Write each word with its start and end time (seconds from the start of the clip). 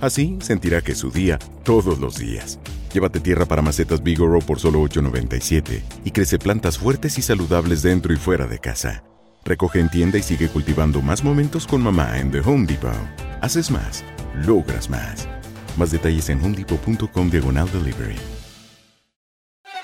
Así 0.00 0.38
sentirá 0.40 0.80
que 0.80 0.92
es 0.92 0.98
su 0.98 1.10
día 1.10 1.38
todos 1.64 1.98
los 1.98 2.18
días. 2.18 2.58
Llévate 2.92 3.20
tierra 3.20 3.46
para 3.46 3.62
macetas 3.62 4.02
Bigoro 4.02 4.40
por 4.40 4.60
solo 4.60 4.82
$8.97 4.82 5.82
y 6.04 6.10
crece 6.10 6.38
plantas 6.38 6.78
fuertes 6.78 7.18
y 7.18 7.22
saludables 7.22 7.82
dentro 7.82 8.12
y 8.12 8.16
fuera 8.16 8.46
de 8.46 8.58
casa. 8.58 9.04
Recoge 9.44 9.80
en 9.80 9.90
tienda 9.90 10.18
y 10.18 10.22
sigue 10.22 10.48
cultivando 10.48 11.00
más 11.02 11.24
momentos 11.24 11.66
con 11.66 11.82
mamá 11.82 12.18
en 12.18 12.30
The 12.30 12.40
Home 12.40 12.66
Depot. 12.66 12.92
Haces 13.40 13.70
más, 13.70 14.04
logras 14.46 14.88
más. 14.90 15.28
Más 15.76 15.90
detalles 15.90 16.28
en 16.28 16.44
homedepot.com 16.44 17.30
diagonal 17.30 17.70
delivery. 17.72 18.16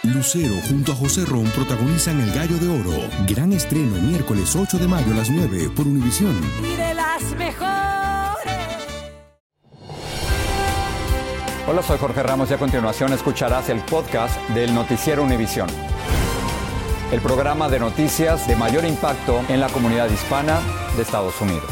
Lucero 0.05 0.55
junto 0.69 0.93
a 0.93 0.95
José 0.97 1.25
Ron 1.25 1.47
protagonizan 1.47 2.21
El 2.21 2.31
Gallo 2.33 2.59
de 2.59 2.69
Oro. 2.69 3.09
Gran 3.27 3.55
estreno 3.55 3.97
miércoles 4.03 4.55
8 4.55 4.79
de 4.79 4.87
mayo 4.87 5.13
a 5.13 5.17
las 5.17 5.31
9 5.31 5.71
por 5.75 5.87
Univisión. 5.87 6.39
Y 6.63 6.77
de 6.77 6.95
las 6.95 7.23
mejores. 7.39 7.54
Hola, 11.67 11.83
soy 11.83 11.97
Jorge 11.97 12.23
Ramos 12.23 12.51
y 12.51 12.55
a 12.55 12.59
continuación 12.59 13.11
escucharás 13.15 13.71
el 13.71 13.81
podcast 13.81 14.39
del 14.51 14.75
Noticiero 14.75 15.23
Univisión. 15.23 15.67
El 17.11 17.23
programa 17.23 17.71
de 17.71 17.81
noticias 17.81 18.47
de 18.47 18.55
mayor 18.55 18.85
impacto 18.85 19.41
en 19.49 19.61
la 19.61 19.71
comunidad 19.71 20.11
hispana 20.11 20.61
de 20.95 21.01
Estados 21.01 21.41
Unidos. 21.41 21.65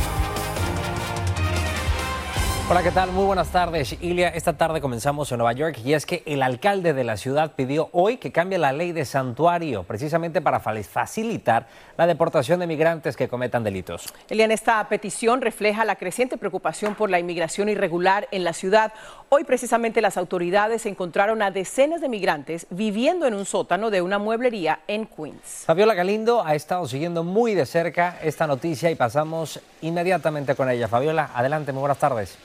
Hola, 2.71 2.83
¿qué 2.83 2.91
tal? 2.91 3.13
Muy 3.13 3.27
buenas 3.27 3.51
tardes. 3.51 3.99
Ilia, 4.01 4.29
esta 4.29 4.57
tarde 4.57 4.81
comenzamos 4.81 5.31
en 5.31 5.37
Nueva 5.37 5.53
York 5.53 5.81
y 5.85 5.93
es 5.93 6.07
que 6.07 6.23
el 6.25 6.43
alcalde 6.43 6.95
de 6.95 7.05
la 7.05 7.19
ciudad 7.19 7.53
pidió 7.55 7.91
hoy 7.93 8.17
que 8.17 8.33
cambie 8.33 8.57
la 8.57 8.73
ley 8.73 8.93
de 8.93 9.05
santuario, 9.05 9.83
precisamente 9.83 10.41
para 10.41 10.59
facilitar 10.59 11.67
la 11.99 12.07
deportación 12.07 12.61
de 12.61 12.67
migrantes 12.67 13.15
que 13.15 13.29
cometan 13.29 13.63
delitos. 13.63 14.15
Elian, 14.31 14.53
esta 14.53 14.89
petición 14.89 15.43
refleja 15.43 15.85
la 15.85 15.97
creciente 15.97 16.39
preocupación 16.39 16.95
por 16.95 17.11
la 17.11 17.19
inmigración 17.19 17.69
irregular 17.69 18.27
en 18.31 18.43
la 18.43 18.55
ciudad. 18.55 18.95
Hoy 19.35 19.45
precisamente 19.45 20.03
las 20.03 20.19
autoridades 20.19 20.85
encontraron 20.85 21.41
a 21.41 21.51
decenas 21.51 22.03
de 22.03 22.11
migrantes 22.11 22.67
viviendo 22.69 23.27
en 23.27 23.33
un 23.33 23.47
sótano 23.47 23.89
de 23.89 24.03
una 24.03 24.19
mueblería 24.19 24.81
en 24.87 25.07
Queens. 25.07 25.65
Fabiola 25.65 25.95
Galindo 25.95 26.45
ha 26.45 26.55
estado 26.55 26.87
siguiendo 26.87 27.25
muy 27.25 27.55
de 27.55 27.65
cerca 27.65 28.19
esta 28.23 28.47
noticia 28.47 28.91
y 28.91 28.95
pasamos 28.95 29.59
inmediatamente 29.81 30.55
con 30.55 30.69
ella. 30.69 30.87
Fabiola, 30.87 31.31
adelante, 31.35 31.73
muy 31.73 31.81
buenas 31.81 31.97
tardes. 31.97 32.37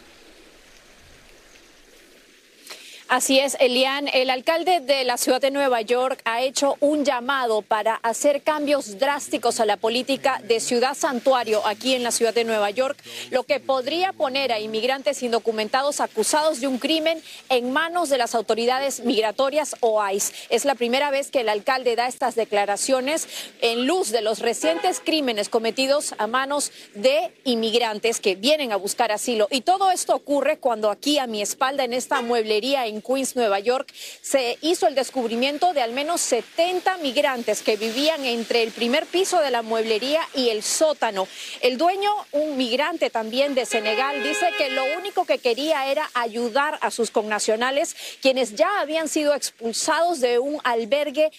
Así 3.09 3.39
es, 3.39 3.55
Elian. 3.61 4.09
El 4.09 4.29
alcalde 4.29 4.81
de 4.81 5.05
la 5.05 5.15
ciudad 5.15 5.39
de 5.39 5.49
Nueva 5.49 5.79
York 5.79 6.19
ha 6.25 6.41
hecho 6.41 6.75
un 6.81 7.05
llamado 7.05 7.61
para 7.61 7.95
hacer 7.95 8.41
cambios 8.41 8.99
drásticos 8.99 9.61
a 9.61 9.65
la 9.65 9.77
política 9.77 10.41
de 10.43 10.59
ciudad 10.59 10.93
santuario 10.93 11.65
aquí 11.65 11.95
en 11.95 12.03
la 12.03 12.11
ciudad 12.11 12.33
de 12.33 12.43
Nueva 12.43 12.69
York, 12.69 12.97
lo 13.31 13.43
que 13.43 13.61
podría 13.61 14.11
poner 14.11 14.51
a 14.51 14.59
inmigrantes 14.59 15.23
indocumentados 15.23 16.01
acusados 16.01 16.59
de 16.59 16.67
un 16.67 16.79
crimen 16.79 17.21
en 17.47 17.71
manos 17.71 18.09
de 18.09 18.17
las 18.17 18.35
autoridades 18.35 18.99
migratorias 19.05 19.77
o 19.79 20.05
ICE. 20.05 20.33
Es 20.49 20.65
la 20.65 20.75
primera 20.75 21.09
vez 21.09 21.31
que 21.31 21.39
el 21.39 21.49
alcalde 21.49 21.95
da 21.95 22.07
estas 22.07 22.35
declaraciones 22.35 23.29
en 23.61 23.87
luz 23.87 24.11
de 24.11 24.21
los 24.21 24.39
recientes 24.39 24.99
crímenes 24.99 25.47
cometidos 25.47 26.13
a 26.17 26.27
manos 26.27 26.73
de 26.93 27.31
inmigrantes 27.45 28.19
que 28.19 28.35
vienen 28.35 28.73
a 28.73 28.75
buscar 28.75 29.13
asilo. 29.13 29.47
Y 29.49 29.61
todo 29.61 29.91
esto 29.91 30.13
ocurre 30.13 30.57
cuando 30.57 30.91
aquí 30.91 31.19
a 31.19 31.27
mi 31.27 31.41
espalda 31.41 31.85
en 31.85 31.93
esta 31.93 32.21
mueblería 32.21 32.85
Queens, 33.01 33.35
Nueva 33.35 33.59
York, 33.59 33.91
se 34.21 34.57
hizo 34.61 34.87
el 34.87 34.95
descubrimiento 34.95 35.73
de 35.73 35.81
al 35.81 35.93
menos 35.93 36.21
70 36.21 36.97
migrantes 36.97 37.61
que 37.61 37.77
vivían 37.77 38.25
entre 38.25 38.63
el 38.63 38.71
primer 38.71 39.05
piso 39.05 39.39
de 39.39 39.51
la 39.51 39.61
mueblería 39.61 40.21
y 40.33 40.49
el 40.49 40.63
sótano. 40.63 41.27
El 41.61 41.77
dueño, 41.77 42.11
un 42.31 42.57
migrante 42.57 43.09
también 43.09 43.55
de 43.55 43.65
Senegal, 43.65 44.23
dice 44.23 44.51
que 44.57 44.69
lo 44.69 44.83
único 44.97 45.25
que 45.25 45.37
quería 45.39 45.91
era 45.91 46.09
ayudar 46.13 46.77
a 46.81 46.91
sus 46.91 47.11
connacionales, 47.11 47.95
quienes 48.21 48.55
ya 48.55 48.79
habían 48.79 49.07
sido 49.07 49.33
expulsados 49.33 50.19
de 50.19 50.39
un 50.39 50.59
albergue 50.63 51.31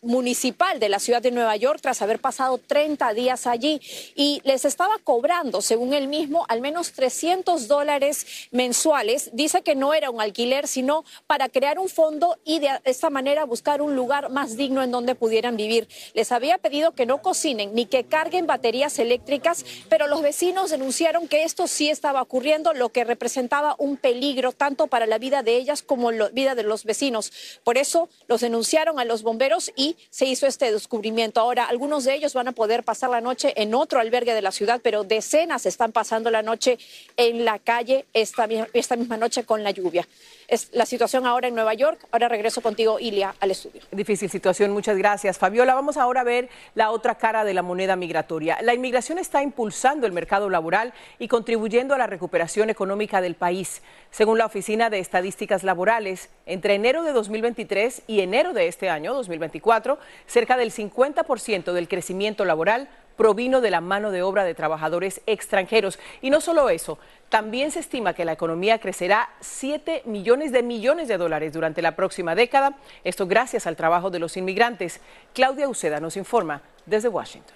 municipal 0.00 0.80
de 0.80 0.88
la 0.88 0.98
ciudad 0.98 1.20
de 1.20 1.30
Nueva 1.30 1.54
York 1.56 1.80
tras 1.82 2.00
haber 2.00 2.18
pasado 2.18 2.58
30 2.58 3.12
días 3.12 3.46
allí 3.46 3.80
y 4.14 4.40
les 4.44 4.64
estaba 4.64 4.96
cobrando, 5.04 5.60
según 5.60 5.92
él 5.92 6.08
mismo, 6.08 6.46
al 6.48 6.60
menos 6.62 6.92
300 6.92 7.68
dólares 7.68 8.48
mensuales. 8.52 9.30
Dice 9.34 9.60
que 9.62 9.74
no 9.74 9.92
era 9.92 10.08
un 10.08 10.20
alquiler, 10.20 10.66
sino 10.66 11.04
para 11.26 11.50
crear 11.50 11.78
un 11.78 11.90
fondo 11.90 12.38
y 12.44 12.60
de 12.60 12.70
esta 12.84 13.10
manera 13.10 13.44
buscar 13.44 13.82
un 13.82 13.94
lugar 13.96 14.30
más 14.30 14.56
digno 14.56 14.82
en 14.82 14.90
donde 14.90 15.14
pudieran 15.14 15.56
vivir. 15.56 15.88
Les 16.14 16.32
había 16.32 16.56
pedido 16.56 16.92
que 16.92 17.04
no 17.04 17.20
cocinen 17.20 17.74
ni 17.74 17.84
que 17.84 18.04
carguen 18.04 18.46
baterías 18.46 18.98
eléctricas, 18.98 19.64
pero 19.90 20.06
los 20.06 20.22
vecinos 20.22 20.70
denunciaron 20.70 21.28
que 21.28 21.44
esto 21.44 21.66
sí 21.66 21.90
estaba 21.90 22.22
ocurriendo, 22.22 22.72
lo 22.72 22.88
que 22.88 23.04
representaba 23.04 23.76
un 23.78 23.98
peligro 23.98 24.52
tanto 24.52 24.86
para 24.86 25.06
la 25.06 25.18
vida 25.18 25.42
de 25.42 25.56
ellas 25.56 25.82
como 25.82 26.12
la 26.12 26.28
vida 26.28 26.54
de 26.54 26.62
los 26.62 26.84
vecinos. 26.84 27.30
Por 27.62 27.76
eso 27.76 28.08
los 28.26 28.40
denunciaron 28.40 28.98
a 28.98 29.04
los 29.04 29.22
bomberos 29.22 29.49
y 29.76 29.96
se 30.10 30.26
hizo 30.26 30.46
este 30.46 30.72
descubrimiento. 30.72 31.40
Ahora, 31.40 31.64
algunos 31.64 32.04
de 32.04 32.14
ellos 32.14 32.34
van 32.34 32.48
a 32.48 32.52
poder 32.52 32.84
pasar 32.84 33.10
la 33.10 33.20
noche 33.20 33.52
en 33.56 33.74
otro 33.74 34.00
albergue 34.00 34.34
de 34.34 34.42
la 34.42 34.52
ciudad, 34.52 34.80
pero 34.82 35.04
decenas 35.04 35.66
están 35.66 35.92
pasando 35.92 36.30
la 36.30 36.42
noche 36.42 36.78
en 37.16 37.44
la 37.44 37.58
calle 37.58 38.06
esta, 38.12 38.48
esta 38.72 38.96
misma 38.96 39.16
noche 39.16 39.44
con 39.44 39.62
la 39.64 39.70
lluvia. 39.70 40.06
Es 40.50 40.68
la 40.72 40.84
situación 40.84 41.26
ahora 41.26 41.46
en 41.46 41.54
Nueva 41.54 41.74
York. 41.74 42.04
Ahora 42.10 42.28
regreso 42.28 42.60
contigo, 42.60 42.98
Ilia, 42.98 43.36
al 43.38 43.52
estudio. 43.52 43.82
Difícil 43.92 44.28
situación, 44.28 44.72
muchas 44.72 44.98
gracias. 44.98 45.38
Fabiola, 45.38 45.76
vamos 45.76 45.96
ahora 45.96 46.22
a 46.22 46.24
ver 46.24 46.48
la 46.74 46.90
otra 46.90 47.14
cara 47.14 47.44
de 47.44 47.54
la 47.54 47.62
moneda 47.62 47.94
migratoria. 47.94 48.58
La 48.60 48.74
inmigración 48.74 49.18
está 49.18 49.44
impulsando 49.44 50.08
el 50.08 50.12
mercado 50.12 50.50
laboral 50.50 50.92
y 51.20 51.28
contribuyendo 51.28 51.94
a 51.94 51.98
la 51.98 52.08
recuperación 52.08 52.68
económica 52.68 53.20
del 53.20 53.36
país. 53.36 53.80
Según 54.10 54.38
la 54.38 54.46
Oficina 54.46 54.90
de 54.90 54.98
Estadísticas 54.98 55.62
Laborales, 55.62 56.30
entre 56.46 56.74
enero 56.74 57.04
de 57.04 57.12
2023 57.12 58.02
y 58.08 58.18
enero 58.18 58.52
de 58.52 58.66
este 58.66 58.90
año, 58.90 59.14
2024, 59.14 60.00
cerca 60.26 60.56
del 60.56 60.72
50% 60.72 61.72
del 61.72 61.86
crecimiento 61.86 62.44
laboral 62.44 62.88
provino 63.20 63.60
de 63.60 63.70
la 63.70 63.82
mano 63.82 64.10
de 64.12 64.22
obra 64.22 64.44
de 64.44 64.54
trabajadores 64.54 65.20
extranjeros. 65.26 65.98
Y 66.22 66.30
no 66.30 66.40
solo 66.40 66.70
eso, 66.70 66.98
también 67.30 67.70
se 67.70 67.78
estima 67.78 68.12
que 68.12 68.24
la 68.24 68.32
economía 68.32 68.78
crecerá 68.78 69.30
7 69.40 70.02
millones 70.04 70.52
de 70.52 70.62
millones 70.62 71.08
de 71.08 71.16
dólares 71.16 71.52
durante 71.52 71.80
la 71.80 71.96
próxima 71.96 72.34
década, 72.34 72.76
esto 73.04 73.26
gracias 73.26 73.66
al 73.66 73.76
trabajo 73.76 74.10
de 74.10 74.18
los 74.18 74.36
inmigrantes. 74.36 75.00
Claudia 75.32 75.68
Uceda 75.68 76.00
nos 76.00 76.16
informa 76.16 76.60
desde 76.86 77.08
Washington. 77.08 77.54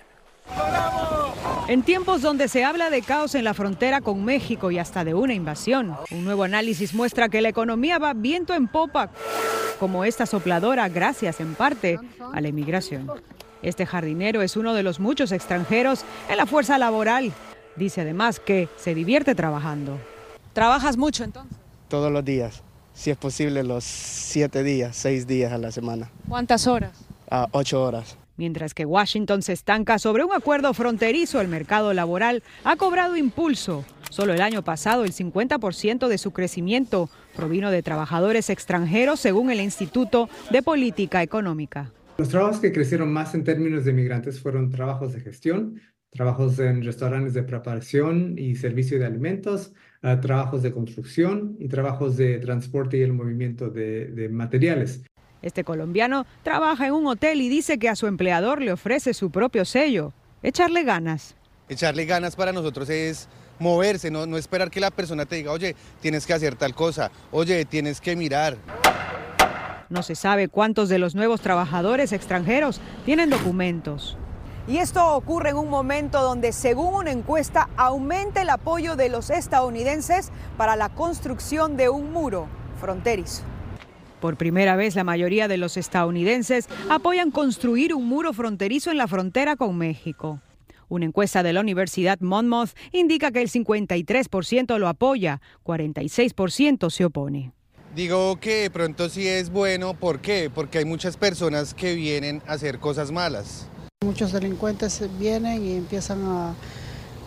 En 1.67 1.83
tiempos 1.83 2.23
donde 2.23 2.49
se 2.49 2.65
habla 2.65 2.91
de 2.91 3.03
caos 3.03 3.35
en 3.35 3.45
la 3.45 3.55
frontera 3.55 4.01
con 4.01 4.25
México 4.25 4.71
y 4.71 4.79
hasta 4.79 5.05
de 5.05 5.15
una 5.15 5.35
invasión, 5.35 5.97
un 6.11 6.25
nuevo 6.25 6.45
análisis 6.45 6.95
muestra 6.95 7.29
que 7.29 7.41
la 7.41 7.49
economía 7.49 7.99
va 7.99 8.12
viento 8.15 8.55
en 8.55 8.69
popa, 8.69 9.11
como 9.81 10.05
esta 10.05 10.27
sopladora, 10.27 10.89
gracias 10.89 11.41
en 11.41 11.55
parte 11.55 11.99
a 12.33 12.41
la 12.41 12.49
inmigración. 12.49 13.11
Este 13.62 13.87
jardinero 13.87 14.43
es 14.43 14.56
uno 14.56 14.75
de 14.75 14.83
los 14.83 15.01
muchos 15.01 15.33
extranjeros 15.33 16.05
en 16.29 16.37
la 16.37 16.47
fuerza 16.47 16.77
laboral. 16.79 17.33
Dice 17.77 18.03
además 18.03 18.41
que 18.41 18.69
se 18.77 18.95
divierte 18.95 19.35
trabajando. 19.35 19.99
¿Trabajas 20.53 20.97
mucho 20.97 21.25
entonces? 21.25 21.57
Todos 21.89 22.12
los 22.12 22.25
días, 22.25 22.62
si 22.93 23.11
es 23.11 23.17
posible 23.17 23.65
los 23.65 23.83
siete 23.85 24.62
días, 24.62 24.97
seis 24.97 25.27
días 25.27 25.53
a 25.53 25.59
la 25.59 25.73
semana. 25.73 26.11
¿Cuántas 26.29 26.67
horas? 26.67 26.93
A 27.29 27.49
ocho 27.50 27.82
horas. 27.82 28.17
Mientras 28.37 28.75
que 28.75 28.85
Washington 28.85 29.43
se 29.43 29.53
estanca 29.53 29.99
sobre 29.99 30.25
un 30.25 30.32
acuerdo 30.32 30.75
fronterizo, 30.75 31.41
el 31.41 31.49
mercado 31.49 31.93
laboral 31.94 32.43
ha 32.65 32.76
cobrado 32.76 33.17
impulso. 33.17 33.85
Solo 34.11 34.32
el 34.32 34.41
año 34.41 34.62
pasado 34.62 35.05
el 35.05 35.12
50% 35.12 36.06
de 36.06 36.19
su 36.19 36.31
crecimiento 36.32 37.11
provino 37.35 37.70
de 37.73 37.82
trabajadores 37.82 38.50
extranjeros 38.50 39.19
según 39.19 39.50
el 39.50 39.61
Instituto 39.61 40.29
de 40.50 40.62
Política 40.62 41.23
Económica. 41.23 41.91
Los 42.17 42.29
trabajos 42.29 42.61
que 42.61 42.73
crecieron 42.73 43.12
más 43.12 43.35
en 43.35 43.43
términos 43.43 43.85
de 43.85 43.93
migrantes 43.93 44.41
fueron 44.41 44.70
trabajos 44.70 45.12
de 45.12 45.20
gestión, 45.20 45.81
trabajos 46.14 46.58
en 46.61 46.82
restaurantes 46.82 47.34
de 47.34 47.43
preparación 47.43 48.38
y 48.38 48.55
servicio 48.55 48.99
de 48.99 49.06
alimentos, 49.06 49.72
uh, 50.02 50.19
trabajos 50.20 50.62
de 50.62 50.72
construcción 50.72 51.56
y 51.58 51.69
trabajos 51.69 52.16
de 52.16 52.38
transporte 52.38 52.99
y 52.99 53.02
el 53.02 53.12
movimiento 53.12 53.69
de, 53.69 54.06
de 54.06 54.28
materiales. 54.28 55.02
Este 55.43 55.64
colombiano 55.64 56.25
trabaja 56.43 56.87
en 56.87 56.94
un 56.94 57.06
hotel 57.06 57.43
y 57.43 57.49
dice 57.49 57.78
que 57.78 57.88
a 57.88 57.96
su 57.96 58.06
empleador 58.06 58.62
le 58.62 58.72
ofrece 58.72 59.12
su 59.12 59.31
propio 59.31 59.64
sello, 59.64 60.12
echarle 60.43 60.84
ganas. 60.84 61.37
Echarle 61.69 62.06
ganas 62.06 62.37
para 62.37 62.52
nosotros 62.52 62.88
es 62.88 63.28
moverse, 63.58 64.10
no, 64.10 64.25
no 64.26 64.37
esperar 64.37 64.70
que 64.70 64.81
la 64.81 64.90
persona 64.90 65.26
te 65.26 65.37
diga, 65.37 65.52
oye, 65.52 65.75
tienes 66.00 66.26
que 66.26 66.32
hacer 66.32 66.55
tal 66.55 66.75
cosa, 66.75 67.10
oye, 67.31 67.64
tienes 67.64 68.00
que 68.00 68.17
mirar. 68.17 68.56
No 69.90 70.02
se 70.02 70.14
sabe 70.14 70.49
cuántos 70.49 70.88
de 70.88 70.99
los 70.99 71.14
nuevos 71.14 71.40
trabajadores 71.40 72.12
extranjeros 72.12 72.81
tienen 73.05 73.31
documentos. 73.31 74.17
Y 74.66 74.78
esto 74.78 75.14
ocurre 75.14 75.50
en 75.50 75.56
un 75.56 75.69
momento 75.69 76.22
donde, 76.22 76.52
según 76.52 76.94
una 76.94 77.11
encuesta, 77.11 77.69
aumenta 77.76 78.40
el 78.40 78.49
apoyo 78.49 78.96
de 78.96 79.11
los 79.11 79.28
estadounidenses 79.28 80.31
para 80.56 80.75
la 80.75 80.88
construcción 80.88 81.76
de 81.76 81.90
un 81.90 82.12
muro 82.12 82.46
fronterizo. 82.81 83.43
Por 84.20 84.38
primera 84.38 84.75
vez, 84.75 84.94
la 84.94 85.05
mayoría 85.05 85.49
de 85.49 85.58
los 85.58 85.76
estadounidenses 85.76 86.66
apoyan 86.88 87.31
construir 87.31 87.94
un 87.94 88.08
muro 88.08 88.32
fronterizo 88.32 88.90
en 88.90 88.96
la 88.96 89.06
frontera 89.06 89.56
con 89.56 89.76
México. 89.76 90.40
Una 90.88 91.05
encuesta 91.05 91.43
de 91.43 91.52
la 91.52 91.60
Universidad 91.60 92.19
Monmouth 92.20 92.70
indica 92.93 93.32
que 93.32 93.43
el 93.43 93.50
53% 93.50 94.78
lo 94.78 94.88
apoya, 94.88 95.43
46% 95.62 96.88
se 96.88 97.05
opone. 97.05 97.52
Digo 97.94 98.40
que 98.40 98.62
de 98.62 98.70
pronto 98.70 99.10
sí 99.10 99.28
es 99.28 99.50
bueno, 99.50 99.93
¿por 99.93 100.20
qué? 100.20 100.50
Porque 100.52 100.78
hay 100.78 100.84
muchas 100.87 101.19
personas 101.19 101.75
que 101.75 101.94
vienen 101.94 102.43
a 102.46 102.55
hacer 102.55 102.78
cosas 102.78 103.12
malas. 103.12 103.69
Muchos 104.05 104.33
delincuentes 104.33 105.03
vienen 105.19 105.65
y 105.65 105.77
empiezan 105.77 106.55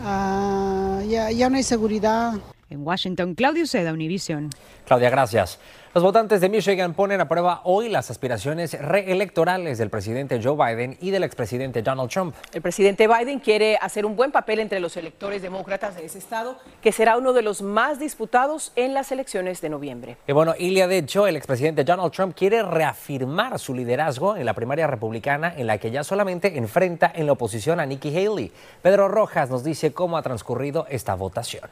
a... 0.02 1.02
ya, 1.08 1.32
ya 1.32 1.50
no 1.50 1.58
hay 1.58 1.64
seguridad. 1.64 2.34
En 2.70 2.86
Washington, 2.86 3.34
Claudio 3.34 3.66
Seda, 3.66 3.92
Univision. 3.94 4.50
Claudia, 4.86 5.10
gracias. 5.10 5.58
Los 5.98 6.04
votantes 6.04 6.42
de 6.42 6.50
Michigan 6.50 6.94
ponen 6.94 7.22
a 7.22 7.28
prueba 7.28 7.62
hoy 7.64 7.90
las 7.90 8.12
aspiraciones 8.12 8.80
reelectorales 8.80 9.80
del 9.80 9.90
presidente 9.90 10.40
Joe 10.40 10.56
Biden 10.56 10.96
y 11.02 11.10
del 11.10 11.24
expresidente 11.24 11.82
Donald 11.82 12.12
Trump. 12.12 12.36
El 12.54 12.62
presidente 12.62 13.08
Biden 13.08 13.40
quiere 13.40 13.80
hacer 13.82 14.06
un 14.06 14.16
buen 14.16 14.32
papel 14.32 14.60
entre 14.60 14.80
los 14.80 14.96
electores 14.96 15.42
demócratas 15.42 15.96
de 15.96 16.06
ese 16.06 16.20
estado, 16.20 16.60
que 16.84 16.92
será 16.92 17.18
uno 17.18 17.34
de 17.34 17.42
los 17.42 17.64
más 17.64 17.98
disputados 17.98 18.74
en 18.76 18.94
las 18.94 19.12
elecciones 19.12 19.60
de 19.60 19.70
noviembre. 19.70 20.18
Y 20.28 20.34
bueno, 20.34 20.54
Ilia, 20.60 20.88
de 20.88 21.00
hecho, 21.00 21.26
el 21.26 21.36
expresidente 21.36 21.84
Donald 21.84 22.12
Trump 22.12 22.36
quiere 22.38 22.62
reafirmar 22.62 23.58
su 23.58 23.74
liderazgo 23.74 24.36
en 24.36 24.46
la 24.46 24.54
primaria 24.54 24.86
republicana 24.86 25.56
en 25.58 25.66
la 25.66 25.80
que 25.80 25.90
ya 25.90 26.04
solamente 26.04 26.60
enfrenta 26.60 27.12
en 27.16 27.26
la 27.26 27.32
oposición 27.32 27.80
a 27.80 27.88
Nikki 27.88 28.16
Haley. 28.16 28.52
Pedro 28.84 29.08
Rojas 29.08 29.50
nos 29.50 29.64
dice 29.64 29.94
cómo 29.94 30.16
ha 30.16 30.22
transcurrido 30.22 30.86
esta 30.92 31.16
votación. 31.16 31.68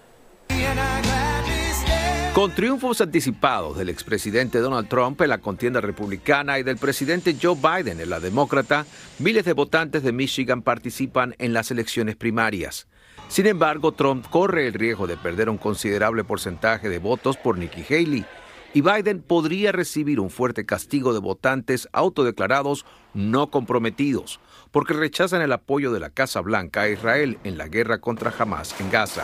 Con 2.35 2.51
triunfos 2.51 2.99
anticipados 2.99 3.77
del 3.77 3.87
expresidente 3.87 4.59
Donald 4.59 4.89
Trump 4.89 5.21
en 5.21 5.29
la 5.29 5.37
contienda 5.37 5.79
republicana 5.79 6.59
y 6.59 6.63
del 6.63 6.75
presidente 6.75 7.37
Joe 7.41 7.55
Biden 7.55 8.01
en 8.01 8.09
la 8.09 8.19
demócrata, 8.19 8.85
miles 9.19 9.45
de 9.45 9.53
votantes 9.53 10.03
de 10.03 10.11
Michigan 10.11 10.61
participan 10.61 11.33
en 11.39 11.53
las 11.53 11.71
elecciones 11.71 12.17
primarias. 12.17 12.87
Sin 13.29 13.47
embargo, 13.47 13.93
Trump 13.93 14.25
corre 14.29 14.67
el 14.67 14.73
riesgo 14.73 15.07
de 15.07 15.15
perder 15.15 15.49
un 15.49 15.57
considerable 15.57 16.25
porcentaje 16.25 16.89
de 16.89 16.99
votos 16.99 17.37
por 17.37 17.57
Nikki 17.57 17.85
Haley 17.87 18.25
y 18.73 18.81
Biden 18.81 19.21
podría 19.21 19.71
recibir 19.71 20.19
un 20.19 20.29
fuerte 20.29 20.65
castigo 20.65 21.13
de 21.13 21.19
votantes 21.19 21.87
autodeclarados 21.93 22.85
no 23.13 23.49
comprometidos, 23.49 24.41
porque 24.75 24.93
rechazan 24.93 25.41
el 25.41 25.53
apoyo 25.53 25.93
de 25.93 26.01
la 26.01 26.09
Casa 26.09 26.41
Blanca 26.41 26.81
a 26.81 26.89
Israel 26.89 27.39
en 27.45 27.57
la 27.57 27.69
guerra 27.69 27.99
contra 27.99 28.33
Hamas 28.37 28.75
en 28.81 28.91
Gaza. 28.91 29.23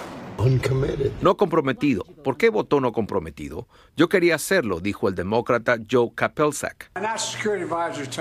No 1.19 1.35
comprometido. 1.35 2.05
¿Por 2.23 2.37
qué 2.37 2.47
votó 2.47 2.79
no 2.79 2.93
comprometido? 2.93 3.67
Yo 3.97 4.07
quería 4.07 4.35
hacerlo, 4.35 4.79
dijo 4.79 5.09
el 5.09 5.15
demócrata 5.15 5.75
Joe 5.91 6.11
Kapelsak. 6.15 6.91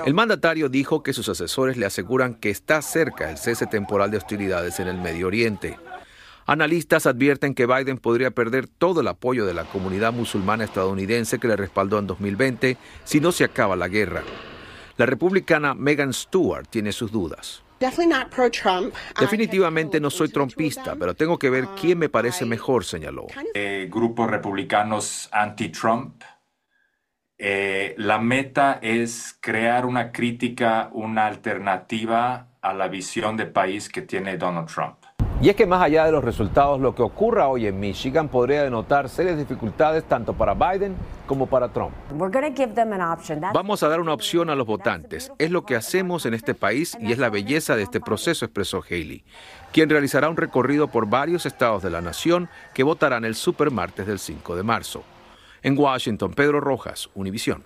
El 0.05 0.13
mandatario 0.13 0.67
dijo 0.67 1.03
que 1.03 1.13
sus 1.13 1.29
asesores 1.29 1.77
le 1.77 1.85
aseguran 1.85 2.35
que 2.35 2.49
está 2.49 2.81
cerca 2.81 3.31
el 3.31 3.37
cese 3.37 3.65
temporal 3.65 4.11
de 4.11 4.17
hostilidades 4.17 4.81
en 4.81 4.89
el 4.89 4.97
Medio 4.97 5.27
Oriente. 5.27 5.79
Analistas 6.47 7.05
advierten 7.05 7.53
que 7.53 7.65
Biden 7.65 7.97
podría 7.97 8.31
perder 8.31 8.67
todo 8.67 8.99
el 8.99 9.07
apoyo 9.07 9.45
de 9.45 9.53
la 9.53 9.63
comunidad 9.63 10.11
musulmana 10.11 10.65
estadounidense 10.65 11.39
que 11.39 11.47
le 11.47 11.55
respaldó 11.55 11.97
en 11.97 12.07
2020 12.07 12.75
si 13.05 13.21
no 13.21 13.31
se 13.31 13.45
acaba 13.45 13.77
la 13.77 13.87
guerra. 13.87 14.21
La 15.01 15.07
republicana 15.07 15.73
Megan 15.73 16.13
Stewart 16.13 16.67
tiene 16.67 16.91
sus 16.91 17.11
dudas. 17.11 17.63
Definitivamente 19.19 19.99
no 19.99 20.11
soy 20.11 20.29
trompista, 20.29 20.95
pero 20.95 21.15
tengo 21.15 21.39
que 21.39 21.49
ver 21.49 21.69
quién 21.69 21.97
me 21.97 22.07
parece 22.07 22.45
mejor, 22.45 22.85
señaló. 22.85 23.25
Eh, 23.55 23.87
grupos 23.89 24.29
republicanos 24.29 25.27
anti-Trump. 25.31 26.21
Eh, 27.39 27.95
la 27.97 28.19
meta 28.19 28.77
es 28.79 29.35
crear 29.41 29.87
una 29.87 30.11
crítica, 30.11 30.91
una 30.93 31.25
alternativa 31.25 32.49
a 32.61 32.71
la 32.71 32.87
visión 32.87 33.37
de 33.37 33.47
país 33.47 33.89
que 33.89 34.03
tiene 34.03 34.37
Donald 34.37 34.67
Trump. 34.67 35.00
Y 35.41 35.49
es 35.49 35.55
que 35.55 35.65
más 35.65 35.81
allá 35.81 36.05
de 36.05 36.11
los 36.11 36.23
resultados, 36.23 36.79
lo 36.79 36.93
que 36.93 37.01
ocurra 37.01 37.47
hoy 37.47 37.65
en 37.65 37.79
Michigan 37.79 38.29
podría 38.29 38.61
denotar 38.61 39.09
serias 39.09 39.39
dificultades 39.39 40.03
tanto 40.03 40.33
para 40.33 40.53
Biden 40.53 40.95
como 41.25 41.47
para 41.47 41.69
Trump. 41.69 41.93
Vamos 43.51 43.81
a 43.81 43.87
dar 43.87 43.99
una 44.01 44.13
opción 44.13 44.51
a 44.51 44.55
los 44.55 44.67
votantes. 44.67 45.31
Es 45.39 45.49
lo 45.49 45.65
que 45.65 45.75
hacemos 45.75 46.27
en 46.27 46.35
este 46.35 46.53
país 46.53 46.95
y 47.01 47.11
es 47.11 47.17
la 47.17 47.31
belleza 47.31 47.75
de 47.75 47.81
este 47.81 47.99
proceso, 47.99 48.45
expresó 48.45 48.83
Haley, 48.87 49.23
quien 49.73 49.89
realizará 49.89 50.29
un 50.29 50.37
recorrido 50.37 50.89
por 50.89 51.09
varios 51.09 51.47
estados 51.47 51.81
de 51.81 51.89
la 51.89 52.01
nación 52.01 52.47
que 52.75 52.83
votarán 52.83 53.25
el 53.25 53.33
supermartes 53.33 54.05
del 54.05 54.19
5 54.19 54.55
de 54.55 54.61
marzo. 54.61 55.03
En 55.63 55.75
Washington, 55.75 56.33
Pedro 56.35 56.59
Rojas, 56.59 57.09
Univisión. 57.15 57.63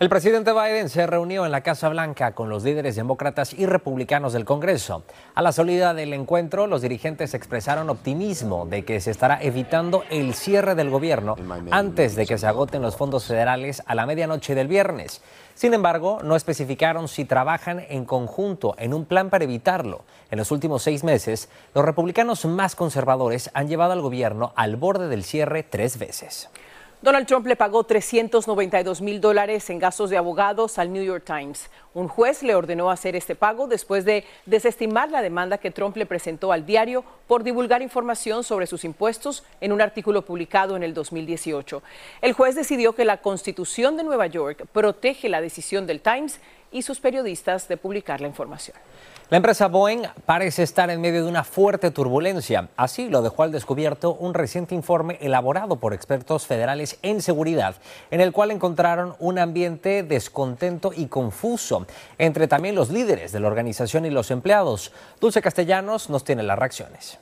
El 0.00 0.08
presidente 0.08 0.52
Biden 0.52 0.88
se 0.88 1.08
reunió 1.08 1.44
en 1.44 1.50
la 1.50 1.62
Casa 1.62 1.88
Blanca 1.88 2.30
con 2.30 2.48
los 2.48 2.62
líderes 2.62 2.94
demócratas 2.94 3.52
y 3.52 3.66
republicanos 3.66 4.32
del 4.32 4.44
Congreso. 4.44 5.02
A 5.34 5.42
la 5.42 5.50
salida 5.50 5.92
del 5.92 6.12
encuentro, 6.12 6.68
los 6.68 6.82
dirigentes 6.82 7.34
expresaron 7.34 7.90
optimismo 7.90 8.64
de 8.64 8.84
que 8.84 9.00
se 9.00 9.10
estará 9.10 9.42
evitando 9.42 10.04
el 10.08 10.34
cierre 10.34 10.76
del 10.76 10.88
gobierno 10.88 11.34
antes 11.72 12.14
de 12.14 12.26
que 12.26 12.38
se 12.38 12.46
agoten 12.46 12.80
los 12.80 12.94
fondos 12.94 13.24
federales 13.24 13.82
a 13.86 13.96
la 13.96 14.06
medianoche 14.06 14.54
del 14.54 14.68
viernes. 14.68 15.20
Sin 15.54 15.74
embargo, 15.74 16.20
no 16.22 16.36
especificaron 16.36 17.08
si 17.08 17.24
trabajan 17.24 17.84
en 17.88 18.04
conjunto 18.04 18.76
en 18.78 18.94
un 18.94 19.04
plan 19.04 19.30
para 19.30 19.42
evitarlo. 19.42 20.04
En 20.30 20.38
los 20.38 20.52
últimos 20.52 20.84
seis 20.84 21.02
meses, 21.02 21.48
los 21.74 21.84
republicanos 21.84 22.44
más 22.44 22.76
conservadores 22.76 23.50
han 23.52 23.66
llevado 23.66 23.94
al 23.94 24.00
gobierno 24.02 24.52
al 24.54 24.76
borde 24.76 25.08
del 25.08 25.24
cierre 25.24 25.64
tres 25.64 25.98
veces. 25.98 26.50
Donald 27.00 27.28
Trump 27.28 27.46
le 27.46 27.54
pagó 27.54 27.84
392 27.84 29.00
mil 29.02 29.20
dólares 29.20 29.70
en 29.70 29.78
gastos 29.78 30.10
de 30.10 30.16
abogados 30.16 30.80
al 30.80 30.92
New 30.92 31.04
York 31.04 31.22
Times. 31.24 31.70
Un 31.94 32.08
juez 32.08 32.42
le 32.42 32.56
ordenó 32.56 32.90
hacer 32.90 33.14
este 33.14 33.36
pago 33.36 33.68
después 33.68 34.04
de 34.04 34.24
desestimar 34.46 35.08
la 35.08 35.22
demanda 35.22 35.58
que 35.58 35.70
Trump 35.70 35.96
le 35.96 36.06
presentó 36.06 36.50
al 36.50 36.66
diario 36.66 37.04
por 37.28 37.44
divulgar 37.44 37.82
información 37.82 38.42
sobre 38.42 38.66
sus 38.66 38.84
impuestos 38.84 39.44
en 39.60 39.70
un 39.70 39.80
artículo 39.80 40.22
publicado 40.22 40.74
en 40.74 40.82
el 40.82 40.92
2018. 40.92 41.84
El 42.20 42.32
juez 42.32 42.56
decidió 42.56 42.92
que 42.96 43.04
la 43.04 43.18
Constitución 43.18 43.96
de 43.96 44.02
Nueva 44.02 44.26
York 44.26 44.66
protege 44.72 45.28
la 45.28 45.40
decisión 45.40 45.86
del 45.86 46.00
Times 46.00 46.40
y 46.70 46.82
sus 46.82 47.00
periodistas 47.00 47.68
de 47.68 47.76
publicar 47.76 48.20
la 48.20 48.28
información. 48.28 48.76
La 49.30 49.36
empresa 49.36 49.68
Boeing 49.68 50.04
parece 50.24 50.62
estar 50.62 50.88
en 50.88 51.02
medio 51.02 51.22
de 51.22 51.28
una 51.28 51.44
fuerte 51.44 51.90
turbulencia. 51.90 52.70
Así 52.76 53.10
lo 53.10 53.20
dejó 53.20 53.42
al 53.42 53.52
descubierto 53.52 54.14
un 54.14 54.32
reciente 54.32 54.74
informe 54.74 55.18
elaborado 55.20 55.76
por 55.76 55.92
expertos 55.92 56.46
federales 56.46 56.98
en 57.02 57.20
seguridad, 57.20 57.76
en 58.10 58.22
el 58.22 58.32
cual 58.32 58.52
encontraron 58.52 59.16
un 59.18 59.38
ambiente 59.38 60.02
descontento 60.02 60.92
y 60.96 61.08
confuso 61.08 61.86
entre 62.16 62.48
también 62.48 62.74
los 62.74 62.88
líderes 62.88 63.30
de 63.32 63.40
la 63.40 63.48
organización 63.48 64.06
y 64.06 64.10
los 64.10 64.30
empleados. 64.30 64.92
Dulce 65.20 65.42
Castellanos 65.42 66.08
nos 66.08 66.24
tiene 66.24 66.42
las 66.42 66.58
reacciones. 66.58 67.18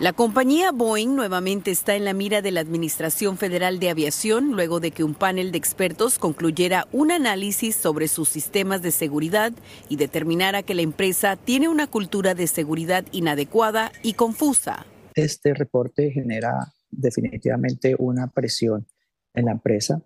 La 0.00 0.12
compañía 0.12 0.70
Boeing 0.70 1.16
nuevamente 1.16 1.72
está 1.72 1.96
en 1.96 2.04
la 2.04 2.12
mira 2.12 2.40
de 2.40 2.52
la 2.52 2.60
Administración 2.60 3.36
Federal 3.36 3.80
de 3.80 3.90
Aviación 3.90 4.52
luego 4.52 4.78
de 4.78 4.92
que 4.92 5.02
un 5.02 5.16
panel 5.16 5.50
de 5.50 5.58
expertos 5.58 6.20
concluyera 6.20 6.86
un 6.92 7.10
análisis 7.10 7.74
sobre 7.74 8.06
sus 8.06 8.28
sistemas 8.28 8.80
de 8.80 8.92
seguridad 8.92 9.52
y 9.88 9.96
determinara 9.96 10.62
que 10.62 10.76
la 10.76 10.82
empresa 10.82 11.34
tiene 11.34 11.68
una 11.68 11.88
cultura 11.88 12.36
de 12.36 12.46
seguridad 12.46 13.06
inadecuada 13.10 13.90
y 14.04 14.12
confusa. 14.12 14.86
Este 15.16 15.52
reporte 15.52 16.12
genera 16.12 16.72
definitivamente 16.92 17.96
una 17.98 18.28
presión 18.28 18.86
en 19.34 19.46
la 19.46 19.52
empresa. 19.52 20.00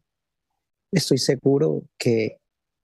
Estoy 0.91 1.19
seguro 1.19 1.83
que, 1.99 2.39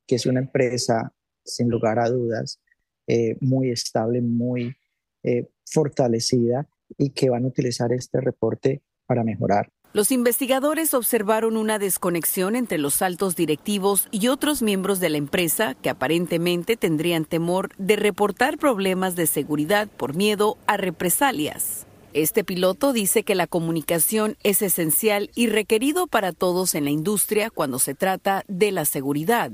es 0.07 0.27
una 0.27 0.41
empresa, 0.41 1.15
sin 1.43 1.71
lugar 1.71 2.01
a 2.01 2.11
dudas, 2.11 2.61
eh, 3.07 3.39
muy 3.41 3.71
estable, 3.71 4.21
muy 4.21 4.77
eh, 5.23 5.49
fortalecida 5.65 6.69
y 6.97 7.11
que 7.11 7.31
van 7.31 7.45
a 7.45 7.49
utilizar 7.49 7.93
este 7.93 8.21
reporte 8.21 8.83
para 9.07 9.25
mejorar. 9.25 9.71
Los 9.95 10.13
investigadores 10.13 10.93
observaron 10.93 11.57
una 11.57 11.79
desconexión 11.79 12.57
entre 12.57 12.77
los 12.77 13.01
altos 13.01 13.37
directivos 13.37 14.07
y 14.11 14.29
otros 14.29 14.61
miembros 14.63 15.01
de 15.01 15.09
la 15.09 15.17
empresa 15.17 15.75
que 15.75 15.89
aparentemente 15.89 16.77
tendrían 16.77 17.25
temor 17.25 17.71
de 17.79 17.97
reportar 17.97 18.59
problemas 18.59 19.17
de 19.17 19.27
seguridad 19.27 19.89
por 19.89 20.15
miedo 20.15 20.59
a 20.67 20.77
represalias. 20.77 21.87
Este 22.13 22.45
piloto 22.45 22.93
dice 22.93 23.23
que 23.23 23.35
la 23.35 23.47
comunicación 23.47 24.37
es 24.43 24.61
esencial 24.61 25.31
y 25.35 25.47
requerido 25.47 26.07
para 26.07 26.33
todos 26.33 26.75
en 26.75 26.85
la 26.85 26.91
industria 26.91 27.51
cuando 27.51 27.79
se 27.79 27.95
trata 27.95 28.45
de 28.47 28.73
la 28.73 28.85
seguridad. 28.85 29.53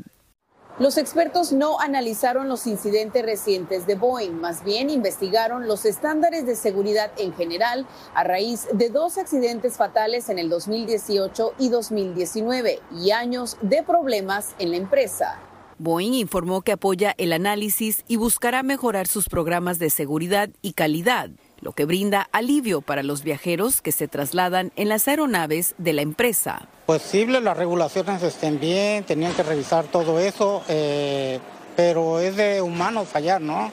Los 0.81 0.99
expertos 0.99 1.53
no 1.53 1.79
analizaron 1.79 2.49
los 2.49 2.67
incidentes 2.67 3.25
recientes 3.25 3.87
de 3.87 3.95
Boeing, 3.95 4.41
más 4.41 4.65
bien 4.65 4.91
investigaron 4.91 5.69
los 5.69 5.85
estándares 5.85 6.47
de 6.47 6.57
seguridad 6.57 7.13
en 7.17 7.33
general 7.33 7.87
a 8.13 8.25
raíz 8.25 8.67
de 8.73 8.89
dos 8.89 9.17
accidentes 9.17 9.77
fatales 9.77 10.29
en 10.31 10.41
el 10.41 10.49
2018 10.49 11.53
y 11.61 11.69
2019 11.69 12.81
y 13.01 13.13
años 13.13 13.57
de 13.63 13.85
problemas 13.85 14.57
en 14.59 14.73
la 14.73 14.79
empresa. 14.79 15.39
Boeing 15.79 16.15
informó 16.15 16.63
que 16.63 16.73
apoya 16.73 17.15
el 17.19 17.33
análisis 17.33 18.03
y 18.09 18.17
buscará 18.17 18.65
mejorar 18.65 19.07
sus 19.07 19.29
programas 19.29 19.79
de 19.79 19.91
seguridad 19.91 20.51
y 20.61 20.73
calidad, 20.73 21.31
lo 21.65 21.73
que 21.73 21.87
brinda 21.87 22.29
alivio 22.31 22.83
para 22.83 23.03
los 23.03 23.25
viajeros 23.25 23.81
que 23.81 23.91
se 23.91 24.07
trasladan 24.07 24.71
en 24.77 24.91
las 24.91 25.09
aeronaves 25.09 25.75
de 25.79 25.95
la 25.95 26.03
empresa. 26.03 26.69
Posible 26.85 27.41
las 27.41 27.57
regulaciones 27.57 28.23
estén 28.23 28.61
bien, 28.61 29.03
tenían 29.05 29.33
que 29.33 29.43
revisar 29.43 29.87
todo 29.87 30.21
eso, 30.21 30.63
eh, 30.69 31.41
pero 31.75 32.21
es 32.21 32.37
de 32.37 32.61
humano 32.61 33.07
fallar, 33.07 33.41
¿no? 33.41 33.73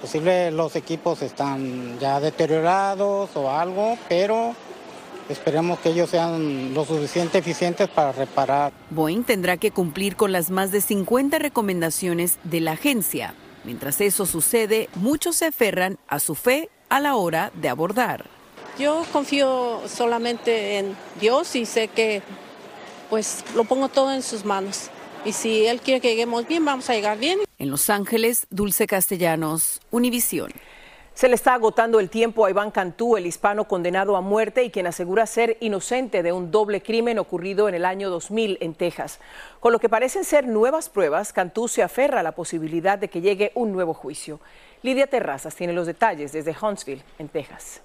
Posible 0.00 0.50
los 0.50 0.74
equipos 0.76 1.20
están 1.20 1.98
ya 2.00 2.20
deteriorados 2.20 3.28
o 3.36 3.50
algo, 3.50 3.98
pero 4.08 4.54
esperemos 5.28 5.78
que 5.80 5.90
ellos 5.90 6.08
sean 6.08 6.72
lo 6.72 6.86
suficiente 6.86 7.36
eficientes 7.36 7.90
para 7.90 8.12
reparar. 8.12 8.72
Boeing 8.88 9.24
tendrá 9.24 9.58
que 9.58 9.72
cumplir 9.72 10.16
con 10.16 10.32
las 10.32 10.48
más 10.48 10.72
de 10.72 10.80
50 10.80 11.38
recomendaciones 11.38 12.38
de 12.44 12.60
la 12.60 12.72
agencia. 12.72 13.34
Mientras 13.64 14.00
eso 14.00 14.24
sucede, 14.24 14.88
muchos 14.94 15.36
se 15.36 15.44
aferran 15.44 15.98
a 16.08 16.18
su 16.18 16.34
fe 16.34 16.70
a 16.90 17.00
la 17.00 17.16
hora 17.16 17.50
de 17.54 17.70
abordar. 17.70 18.26
Yo 18.78 19.04
confío 19.12 19.80
solamente 19.88 20.78
en 20.78 20.96
Dios 21.20 21.56
y 21.56 21.64
sé 21.64 21.88
que 21.88 22.22
pues 23.08 23.44
lo 23.54 23.64
pongo 23.64 23.88
todo 23.88 24.12
en 24.12 24.22
sus 24.22 24.44
manos. 24.44 24.90
Y 25.24 25.32
si 25.32 25.66
Él 25.66 25.80
quiere 25.80 26.00
que 26.00 26.08
lleguemos 26.08 26.46
bien, 26.46 26.64
vamos 26.64 26.88
a 26.88 26.94
llegar 26.94 27.18
bien. 27.18 27.40
En 27.58 27.70
Los 27.70 27.90
Ángeles, 27.90 28.46
Dulce 28.50 28.86
Castellanos, 28.86 29.80
Univisión. 29.90 30.50
Se 31.20 31.28
le 31.28 31.34
está 31.34 31.52
agotando 31.52 32.00
el 32.00 32.08
tiempo 32.08 32.46
a 32.46 32.50
Iván 32.50 32.70
Cantú, 32.70 33.18
el 33.18 33.26
hispano 33.26 33.68
condenado 33.68 34.16
a 34.16 34.22
muerte 34.22 34.64
y 34.64 34.70
quien 34.70 34.86
asegura 34.86 35.26
ser 35.26 35.58
inocente 35.60 36.22
de 36.22 36.32
un 36.32 36.50
doble 36.50 36.82
crimen 36.82 37.18
ocurrido 37.18 37.68
en 37.68 37.74
el 37.74 37.84
año 37.84 38.08
2000 38.08 38.56
en 38.62 38.72
Texas. 38.72 39.20
Con 39.60 39.74
lo 39.74 39.80
que 39.80 39.90
parecen 39.90 40.24
ser 40.24 40.48
nuevas 40.48 40.88
pruebas, 40.88 41.34
Cantú 41.34 41.68
se 41.68 41.82
aferra 41.82 42.20
a 42.20 42.22
la 42.22 42.32
posibilidad 42.32 42.96
de 42.96 43.08
que 43.08 43.20
llegue 43.20 43.52
un 43.54 43.70
nuevo 43.70 43.92
juicio. 43.92 44.40
Lidia 44.80 45.08
Terrazas 45.08 45.54
tiene 45.54 45.74
los 45.74 45.86
detalles 45.86 46.32
desde 46.32 46.56
Huntsville, 46.58 47.02
en 47.18 47.28
Texas. 47.28 47.82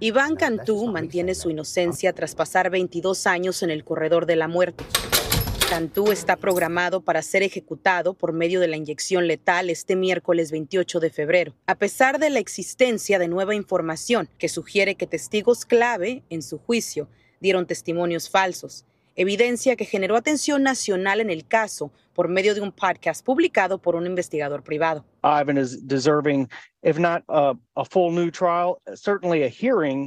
Iván 0.00 0.34
Cantú 0.36 0.86
mantiene 0.86 1.34
su 1.34 1.50
inocencia 1.50 2.14
tras 2.14 2.34
pasar 2.34 2.70
22 2.70 3.26
años 3.26 3.62
en 3.62 3.68
el 3.68 3.84
corredor 3.84 4.24
de 4.24 4.36
la 4.36 4.48
muerte. 4.48 4.82
Cantú 5.68 6.12
está 6.12 6.36
programado 6.36 7.02
para 7.02 7.20
ser 7.20 7.42
ejecutado 7.42 8.14
por 8.14 8.32
medio 8.32 8.58
de 8.58 8.68
la 8.68 8.78
inyección 8.78 9.26
letal 9.26 9.68
este 9.68 9.96
miércoles 9.96 10.50
28 10.50 10.98
de 10.98 11.10
febrero, 11.10 11.54
a 11.66 11.74
pesar 11.74 12.18
de 12.18 12.30
la 12.30 12.38
existencia 12.38 13.18
de 13.18 13.28
nueva 13.28 13.54
información 13.54 14.30
que 14.38 14.48
sugiere 14.48 14.94
que 14.94 15.06
testigos 15.06 15.66
clave 15.66 16.22
en 16.30 16.40
su 16.40 16.58
juicio 16.58 17.10
dieron 17.38 17.66
testimonios 17.66 18.30
falsos 18.30 18.86
evidencia 19.18 19.74
que 19.74 19.84
generó 19.84 20.16
atención 20.16 20.62
nacional 20.62 21.20
en 21.20 21.28
el 21.28 21.44
caso 21.46 21.90
por 22.14 22.28
medio 22.28 22.54
de 22.54 22.60
un 22.60 22.70
podcast 22.72 23.24
publicado 23.24 23.78
por 23.78 23.96
un 23.96 24.06
investigador 24.06 24.62
privado. 24.62 25.04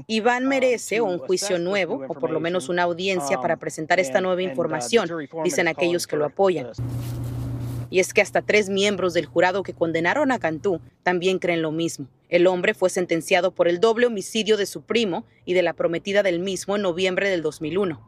Iván 0.08 0.48
merece 0.48 1.02
un 1.02 1.20
juicio 1.20 1.60
nuevo 1.60 2.06
o 2.08 2.14
por 2.14 2.32
lo 2.32 2.40
menos 2.40 2.70
una 2.70 2.84
audiencia 2.84 3.40
para 3.40 3.56
um, 3.56 3.60
presentar 3.60 4.00
esta 4.00 4.22
nueva 4.22 4.42
uh, 4.42 4.46
información, 4.46 5.10
dicen 5.44 5.68
aquellos 5.68 6.08
que 6.08 6.16
lo 6.16 6.26
apoyan. 6.26 6.68
Y 7.92 8.00
es 8.00 8.14
que 8.14 8.22
hasta 8.22 8.42
tres 8.42 8.70
miembros 8.70 9.14
del 9.14 9.28
jurado 9.28 9.62
que 9.62 9.74
condenaron 9.74 10.32
a 10.32 10.40
Cantú 10.40 10.82
también 11.04 11.38
creen 11.38 11.62
lo 11.62 11.72
mismo. 11.72 12.08
El 12.30 12.48
hombre 12.48 12.74
fue 12.74 12.90
sentenciado 12.90 13.52
por 13.52 13.68
el 13.68 13.82
doble 13.82 14.08
homicidio 14.08 14.56
de 14.56 14.66
su 14.66 14.82
primo 14.82 15.26
y 15.44 15.54
de 15.54 15.62
la 15.62 15.74
prometida 15.74 16.24
del 16.24 16.40
mismo 16.40 16.78
en 16.78 16.84
noviembre 16.84 17.30
del 17.30 17.42
2001. 17.42 18.08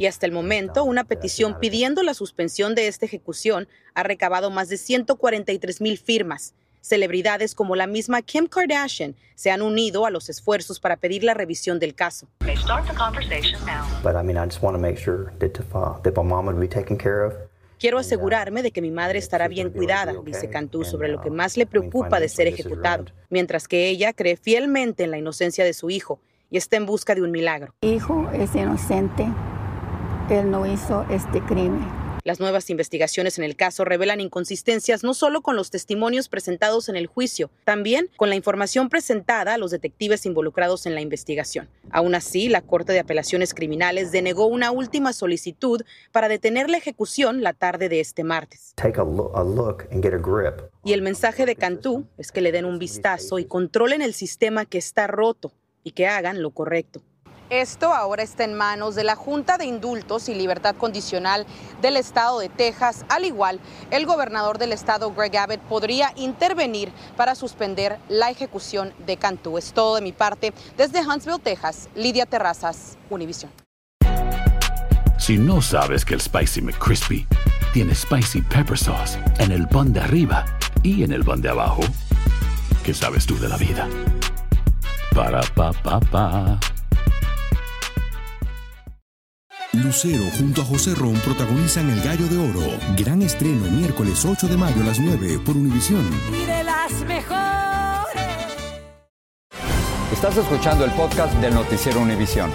Y 0.00 0.06
hasta 0.06 0.26
el 0.26 0.32
momento, 0.32 0.82
una 0.82 1.04
petición 1.04 1.60
pidiendo 1.60 2.02
la 2.02 2.12
suspensión 2.12 2.74
de 2.74 2.88
esta 2.88 3.06
ejecución 3.06 3.68
ha 3.94 4.02
recabado 4.02 4.50
más 4.50 4.68
de 4.68 4.76
143 4.76 5.80
mil 5.80 5.96
firmas. 5.96 6.54
Celebridades 6.80 7.54
como 7.54 7.76
la 7.76 7.86
misma 7.86 8.22
Kim 8.22 8.48
Kardashian 8.48 9.14
se 9.36 9.52
han 9.52 9.62
unido 9.62 10.04
a 10.04 10.10
los 10.10 10.28
esfuerzos 10.28 10.80
para 10.80 10.96
pedir 10.96 11.22
la 11.22 11.34
revisión 11.34 11.78
del 11.78 11.94
caso. 11.94 12.26
Quiero 17.78 17.98
asegurarme 17.98 18.62
de 18.62 18.72
que 18.72 18.82
mi 18.82 18.90
madre 18.90 19.18
estará 19.18 19.46
bien 19.46 19.70
cuidada, 19.70 20.12
dice 20.24 20.50
Cantú 20.50 20.82
sobre 20.84 21.08
lo 21.08 21.20
que 21.20 21.30
más 21.30 21.56
le 21.56 21.64
preocupa 21.64 22.18
de 22.18 22.28
ser 22.28 22.48
ejecutado, 22.48 23.04
mientras 23.30 23.68
que 23.68 23.88
ella 23.88 24.12
cree 24.12 24.36
fielmente 24.36 25.04
en 25.04 25.12
la 25.12 25.18
inocencia 25.18 25.64
de 25.64 25.72
su 25.72 25.88
hijo 25.88 26.20
y 26.50 26.56
está 26.56 26.76
en 26.76 26.86
busca 26.86 27.14
de 27.14 27.22
un 27.22 27.30
milagro. 27.30 27.74
Hijo 27.82 28.28
es 28.32 28.54
inocente, 28.56 29.28
él 30.28 30.50
no 30.50 30.66
hizo 30.66 31.06
este 31.08 31.40
crimen. 31.42 31.97
Las 32.28 32.40
nuevas 32.40 32.68
investigaciones 32.68 33.38
en 33.38 33.44
el 33.44 33.56
caso 33.56 33.86
revelan 33.86 34.20
inconsistencias 34.20 35.02
no 35.02 35.14
solo 35.14 35.40
con 35.40 35.56
los 35.56 35.70
testimonios 35.70 36.28
presentados 36.28 36.90
en 36.90 36.96
el 36.96 37.06
juicio, 37.06 37.50
también 37.64 38.10
con 38.18 38.28
la 38.28 38.34
información 38.34 38.90
presentada 38.90 39.54
a 39.54 39.56
los 39.56 39.70
detectives 39.70 40.26
involucrados 40.26 40.84
en 40.84 40.94
la 40.94 41.00
investigación. 41.00 41.70
Aún 41.90 42.14
así, 42.14 42.50
la 42.50 42.60
Corte 42.60 42.92
de 42.92 42.98
Apelaciones 42.98 43.54
Criminales 43.54 44.12
denegó 44.12 44.44
una 44.44 44.72
última 44.72 45.14
solicitud 45.14 45.80
para 46.12 46.28
detener 46.28 46.68
la 46.68 46.76
ejecución 46.76 47.42
la 47.42 47.54
tarde 47.54 47.88
de 47.88 48.00
este 48.00 48.24
martes. 48.24 48.74
Y 50.84 50.92
el 50.92 51.00
mensaje 51.00 51.46
de 51.46 51.56
Cantú 51.56 52.04
es 52.18 52.30
que 52.30 52.42
le 52.42 52.52
den 52.52 52.66
un 52.66 52.78
vistazo 52.78 53.38
y 53.38 53.46
controlen 53.46 54.02
el 54.02 54.12
sistema 54.12 54.66
que 54.66 54.76
está 54.76 55.06
roto 55.06 55.50
y 55.82 55.92
que 55.92 56.06
hagan 56.06 56.42
lo 56.42 56.50
correcto. 56.50 57.00
Esto 57.50 57.94
ahora 57.94 58.22
está 58.22 58.44
en 58.44 58.52
manos 58.52 58.94
de 58.94 59.04
la 59.04 59.16
Junta 59.16 59.56
de 59.56 59.64
Indultos 59.64 60.28
y 60.28 60.34
Libertad 60.34 60.76
Condicional 60.76 61.46
del 61.80 61.96
Estado 61.96 62.40
de 62.40 62.50
Texas. 62.50 63.06
Al 63.08 63.24
igual, 63.24 63.58
el 63.90 64.04
gobernador 64.04 64.58
del 64.58 64.72
estado, 64.72 65.14
Greg 65.14 65.34
Abbott, 65.38 65.60
podría 65.60 66.12
intervenir 66.16 66.92
para 67.16 67.34
suspender 67.34 67.98
la 68.10 68.30
ejecución 68.30 68.92
de 69.06 69.16
Cantú. 69.16 69.56
Es 69.56 69.72
todo 69.72 69.94
de 69.94 70.02
mi 70.02 70.12
parte. 70.12 70.52
Desde 70.76 71.00
Huntsville, 71.00 71.38
Texas, 71.38 71.88
Lidia 71.94 72.26
Terrazas, 72.26 72.98
Univision. 73.08 73.50
Si 75.18 75.38
no 75.38 75.62
sabes 75.62 76.04
que 76.04 76.14
el 76.14 76.20
Spicy 76.20 76.60
McCrispy 76.60 77.26
tiene 77.72 77.94
Spicy 77.94 78.42
Pepper 78.42 78.76
Sauce 78.76 79.18
en 79.38 79.52
el 79.52 79.66
pan 79.68 79.94
de 79.94 80.00
arriba 80.00 80.44
y 80.82 81.02
en 81.02 81.12
el 81.12 81.24
pan 81.24 81.40
de 81.40 81.48
abajo, 81.48 81.80
¿qué 82.84 82.92
sabes 82.92 83.24
tú 83.24 83.38
de 83.38 83.48
la 83.48 83.56
vida? 83.56 83.88
Para, 85.14 85.40
pa, 85.54 85.72
pa, 85.72 85.98
pa. 85.98 86.60
Lucero 89.88 90.24
junto 90.36 90.60
a 90.60 90.64
José 90.66 90.94
Ron 90.94 91.14
protagonizan 91.14 91.88
El 91.88 92.02
Gallo 92.02 92.26
de 92.28 92.36
Oro. 92.36 92.60
Gran 92.94 93.22
estreno 93.22 93.64
miércoles 93.70 94.22
8 94.22 94.46
de 94.46 94.56
mayo 94.58 94.82
a 94.82 94.84
las 94.84 95.00
9 95.00 95.40
por 95.46 95.56
Univisión. 95.56 96.06
Y 96.30 96.44
de 96.44 96.62
las 96.62 96.92
mejores. 97.06 98.22
Estás 100.12 100.36
escuchando 100.36 100.84
el 100.84 100.90
podcast 100.90 101.32
del 101.36 101.54
noticiero 101.54 102.00
Univisión. 102.00 102.50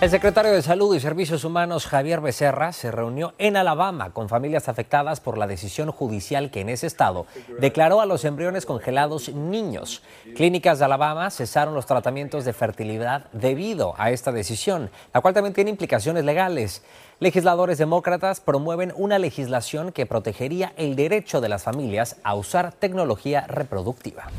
El 0.00 0.08
secretario 0.08 0.52
de 0.52 0.62
Salud 0.62 0.96
y 0.96 1.00
Servicios 1.00 1.44
Humanos, 1.44 1.84
Javier 1.84 2.22
Becerra, 2.22 2.72
se 2.72 2.90
reunió 2.90 3.34
en 3.36 3.58
Alabama 3.58 4.14
con 4.14 4.30
familias 4.30 4.66
afectadas 4.66 5.20
por 5.20 5.36
la 5.36 5.46
decisión 5.46 5.92
judicial 5.92 6.50
que 6.50 6.62
en 6.62 6.70
ese 6.70 6.86
estado 6.86 7.26
declaró 7.58 8.00
a 8.00 8.06
los 8.06 8.24
embriones 8.24 8.64
congelados 8.64 9.28
niños. 9.28 10.02
Clínicas 10.36 10.78
de 10.78 10.86
Alabama 10.86 11.30
cesaron 11.30 11.74
los 11.74 11.84
tratamientos 11.84 12.46
de 12.46 12.54
fertilidad 12.54 13.26
debido 13.32 13.92
a 13.98 14.10
esta 14.10 14.32
decisión, 14.32 14.90
la 15.12 15.20
cual 15.20 15.34
también 15.34 15.52
tiene 15.52 15.68
implicaciones 15.68 16.24
legales. 16.24 16.82
Legisladores 17.18 17.76
demócratas 17.76 18.40
promueven 18.40 18.94
una 18.96 19.18
legislación 19.18 19.92
que 19.92 20.06
protegería 20.06 20.72
el 20.78 20.96
derecho 20.96 21.42
de 21.42 21.50
las 21.50 21.64
familias 21.64 22.16
a 22.24 22.36
usar 22.36 22.72
tecnología 22.72 23.46
reproductiva. 23.48 24.30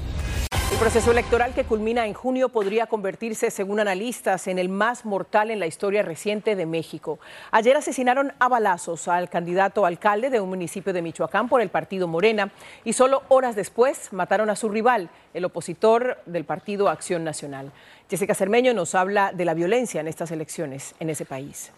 El 0.71 0.77
proceso 0.77 1.11
electoral 1.11 1.53
que 1.53 1.65
culmina 1.65 2.07
en 2.07 2.13
junio 2.13 2.47
podría 2.47 2.87
convertirse, 2.87 3.51
según 3.51 3.81
analistas, 3.81 4.47
en 4.47 4.57
el 4.57 4.69
más 4.69 5.05
mortal 5.05 5.51
en 5.51 5.59
la 5.59 5.67
historia 5.67 6.01
reciente 6.01 6.55
de 6.55 6.65
México. 6.65 7.19
Ayer 7.51 7.75
asesinaron 7.75 8.31
a 8.39 8.47
balazos 8.47 9.09
al 9.09 9.29
candidato 9.29 9.85
alcalde 9.85 10.29
de 10.29 10.39
un 10.39 10.47
municipio 10.47 10.93
de 10.93 11.01
Michoacán 11.01 11.49
por 11.49 11.59
el 11.59 11.69
partido 11.69 12.07
Morena 12.07 12.51
y 12.85 12.93
solo 12.93 13.23
horas 13.27 13.55
después 13.55 14.13
mataron 14.13 14.49
a 14.49 14.55
su 14.55 14.69
rival, 14.69 15.09
el 15.33 15.43
opositor 15.43 16.19
del 16.25 16.45
partido 16.45 16.87
Acción 16.87 17.25
Nacional. 17.25 17.73
Jessica 18.09 18.33
Cermeño 18.33 18.73
nos 18.73 18.95
habla 18.95 19.33
de 19.33 19.45
la 19.45 19.53
violencia 19.53 19.99
en 19.99 20.07
estas 20.07 20.31
elecciones 20.31 20.95
en 21.01 21.09
ese 21.09 21.25
país. 21.25 21.73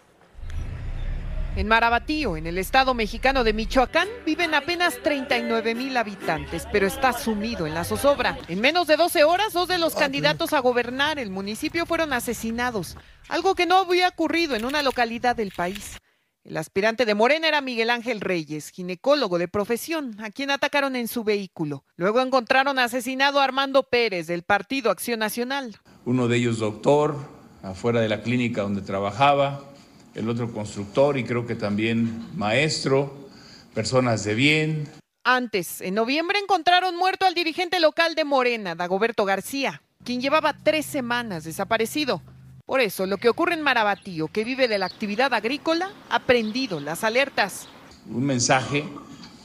En 1.56 1.68
Marabatío, 1.68 2.36
en 2.36 2.48
el 2.48 2.58
estado 2.58 2.94
mexicano 2.94 3.44
de 3.44 3.52
Michoacán, 3.52 4.08
viven 4.26 4.54
apenas 4.54 5.00
39 5.04 5.76
mil 5.76 5.96
habitantes, 5.96 6.66
pero 6.72 6.88
está 6.88 7.12
sumido 7.12 7.68
en 7.68 7.74
la 7.74 7.84
zozobra. 7.84 8.36
En 8.48 8.60
menos 8.60 8.88
de 8.88 8.96
12 8.96 9.22
horas, 9.22 9.52
dos 9.52 9.68
de 9.68 9.78
los 9.78 9.94
candidatos 9.94 10.52
a 10.52 10.58
gobernar 10.58 11.20
el 11.20 11.30
municipio 11.30 11.86
fueron 11.86 12.12
asesinados, 12.12 12.96
algo 13.28 13.54
que 13.54 13.66
no 13.66 13.78
había 13.78 14.08
ocurrido 14.08 14.56
en 14.56 14.64
una 14.64 14.82
localidad 14.82 15.36
del 15.36 15.52
país. 15.52 15.98
El 16.42 16.56
aspirante 16.56 17.04
de 17.06 17.14
Morena 17.14 17.46
era 17.46 17.60
Miguel 17.60 17.90
Ángel 17.90 18.20
Reyes, 18.20 18.70
ginecólogo 18.70 19.38
de 19.38 19.46
profesión, 19.46 20.16
a 20.20 20.30
quien 20.30 20.50
atacaron 20.50 20.96
en 20.96 21.06
su 21.06 21.22
vehículo. 21.22 21.84
Luego 21.94 22.20
encontraron 22.20 22.80
asesinado 22.80 23.38
a 23.38 23.44
Armando 23.44 23.84
Pérez 23.84 24.26
del 24.26 24.42
Partido 24.42 24.90
Acción 24.90 25.20
Nacional. 25.20 25.76
Uno 26.04 26.26
de 26.26 26.36
ellos 26.36 26.58
doctor, 26.58 27.16
afuera 27.62 28.00
de 28.00 28.08
la 28.08 28.22
clínica 28.22 28.62
donde 28.62 28.82
trabajaba, 28.82 29.70
el 30.14 30.28
otro 30.28 30.52
constructor 30.52 31.18
y 31.18 31.24
creo 31.24 31.46
que 31.46 31.54
también 31.54 32.28
maestro, 32.36 33.28
personas 33.74 34.24
de 34.24 34.34
bien. 34.34 34.88
Antes, 35.24 35.80
en 35.80 35.94
noviembre 35.94 36.38
encontraron 36.38 36.96
muerto 36.96 37.26
al 37.26 37.34
dirigente 37.34 37.80
local 37.80 38.14
de 38.14 38.24
Morena, 38.24 38.74
Dagoberto 38.74 39.24
García, 39.24 39.82
quien 40.04 40.20
llevaba 40.20 40.54
tres 40.62 40.86
semanas 40.86 41.44
desaparecido. 41.44 42.22
Por 42.66 42.80
eso, 42.80 43.06
lo 43.06 43.18
que 43.18 43.28
ocurre 43.28 43.54
en 43.54 43.62
Marabatío, 43.62 44.28
que 44.28 44.44
vive 44.44 44.68
de 44.68 44.78
la 44.78 44.86
actividad 44.86 45.34
agrícola, 45.34 45.90
ha 46.08 46.20
prendido 46.20 46.80
las 46.80 47.04
alertas. 47.04 47.68
Un 48.08 48.24
mensaje 48.24 48.84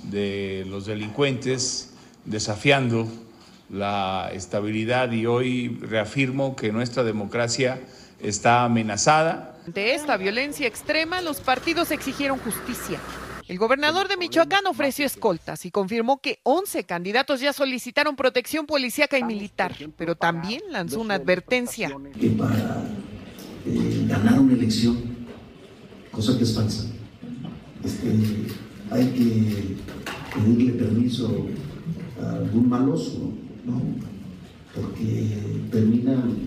de 0.04 0.66
los 0.68 0.86
delincuentes 0.86 1.94
desafiando 2.26 3.08
la 3.70 4.32
estabilidad 4.34 5.12
y 5.12 5.26
hoy 5.26 5.78
reafirmo 5.82 6.56
que 6.56 6.72
nuestra 6.72 7.04
democracia 7.04 7.80
está 8.22 8.64
amenazada. 8.64 9.58
Ante 9.66 9.94
esta 9.94 10.18
violencia 10.18 10.68
extrema, 10.68 11.22
los 11.22 11.42
partidos 11.42 11.92
exigieron 11.92 12.40
justicia. 12.40 13.00
El 13.48 13.58
gobernador 13.58 14.08
de 14.08 14.18
Michoacán 14.18 14.68
ofreció 14.68 15.06
escoltas 15.06 15.66
y 15.66 15.72
confirmó 15.72 16.22
que 16.22 16.40
11 16.44 16.84
candidatos 16.84 17.42
ya 17.42 17.52
solicitaron 17.52 18.16
protección 18.16 18.68
policíaca 18.68 19.18
y 19.18 19.24
militar, 19.24 19.76
pero 19.98 20.16
también 20.16 20.62
lanzó 20.70 21.02
una 21.02 21.16
advertencia. 21.16 21.92
Que 22.20 22.30
para 22.30 22.84
eh, 23.66 24.06
ganar 24.08 24.40
una 24.40 24.54
elección, 24.54 24.98
cosa 26.12 26.38
que 26.38 26.44
es 26.44 26.54
falsa, 26.54 26.86
este, 27.84 28.08
hay 28.92 29.08
que 29.08 30.40
pedirle 30.40 30.74
permiso 30.74 31.48
a 32.22 32.34
algún 32.34 32.70
maloso, 32.70 33.34
¿no? 33.66 33.82
porque 34.76 35.28
terminan 35.72 36.38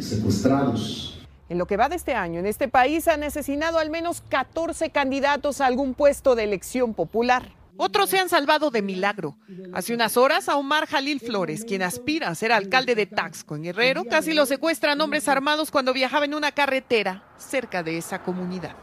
secuestrados 0.00 1.14
en 1.48 1.58
lo 1.58 1.66
que 1.66 1.76
va 1.76 1.88
de 1.88 1.96
este 1.96 2.14
año, 2.14 2.40
en 2.40 2.46
este 2.46 2.68
país 2.68 3.06
han 3.06 3.22
asesinado 3.22 3.78
al 3.78 3.90
menos 3.90 4.22
14 4.28 4.90
candidatos 4.90 5.60
a 5.60 5.66
algún 5.66 5.94
puesto 5.94 6.34
de 6.34 6.44
elección 6.44 6.94
popular. 6.94 7.52
Otros 7.76 8.08
se 8.08 8.18
han 8.18 8.28
salvado 8.28 8.70
de 8.70 8.82
milagro. 8.82 9.36
Hace 9.72 9.94
unas 9.94 10.16
horas 10.16 10.48
a 10.48 10.56
Omar 10.56 10.86
Jalil 10.86 11.20
Flores, 11.20 11.64
quien 11.64 11.82
aspira 11.82 12.28
a 12.28 12.34
ser 12.34 12.52
alcalde 12.52 12.94
de 12.94 13.06
Taxco 13.06 13.56
en 13.56 13.64
Guerrero, 13.64 14.04
casi 14.04 14.32
lo 14.32 14.46
secuestran 14.46 15.00
hombres 15.00 15.28
armados 15.28 15.70
cuando 15.70 15.92
viajaba 15.92 16.24
en 16.24 16.34
una 16.34 16.52
carretera 16.52 17.24
cerca 17.36 17.82
de 17.82 17.98
esa 17.98 18.22
comunidad. 18.22 18.76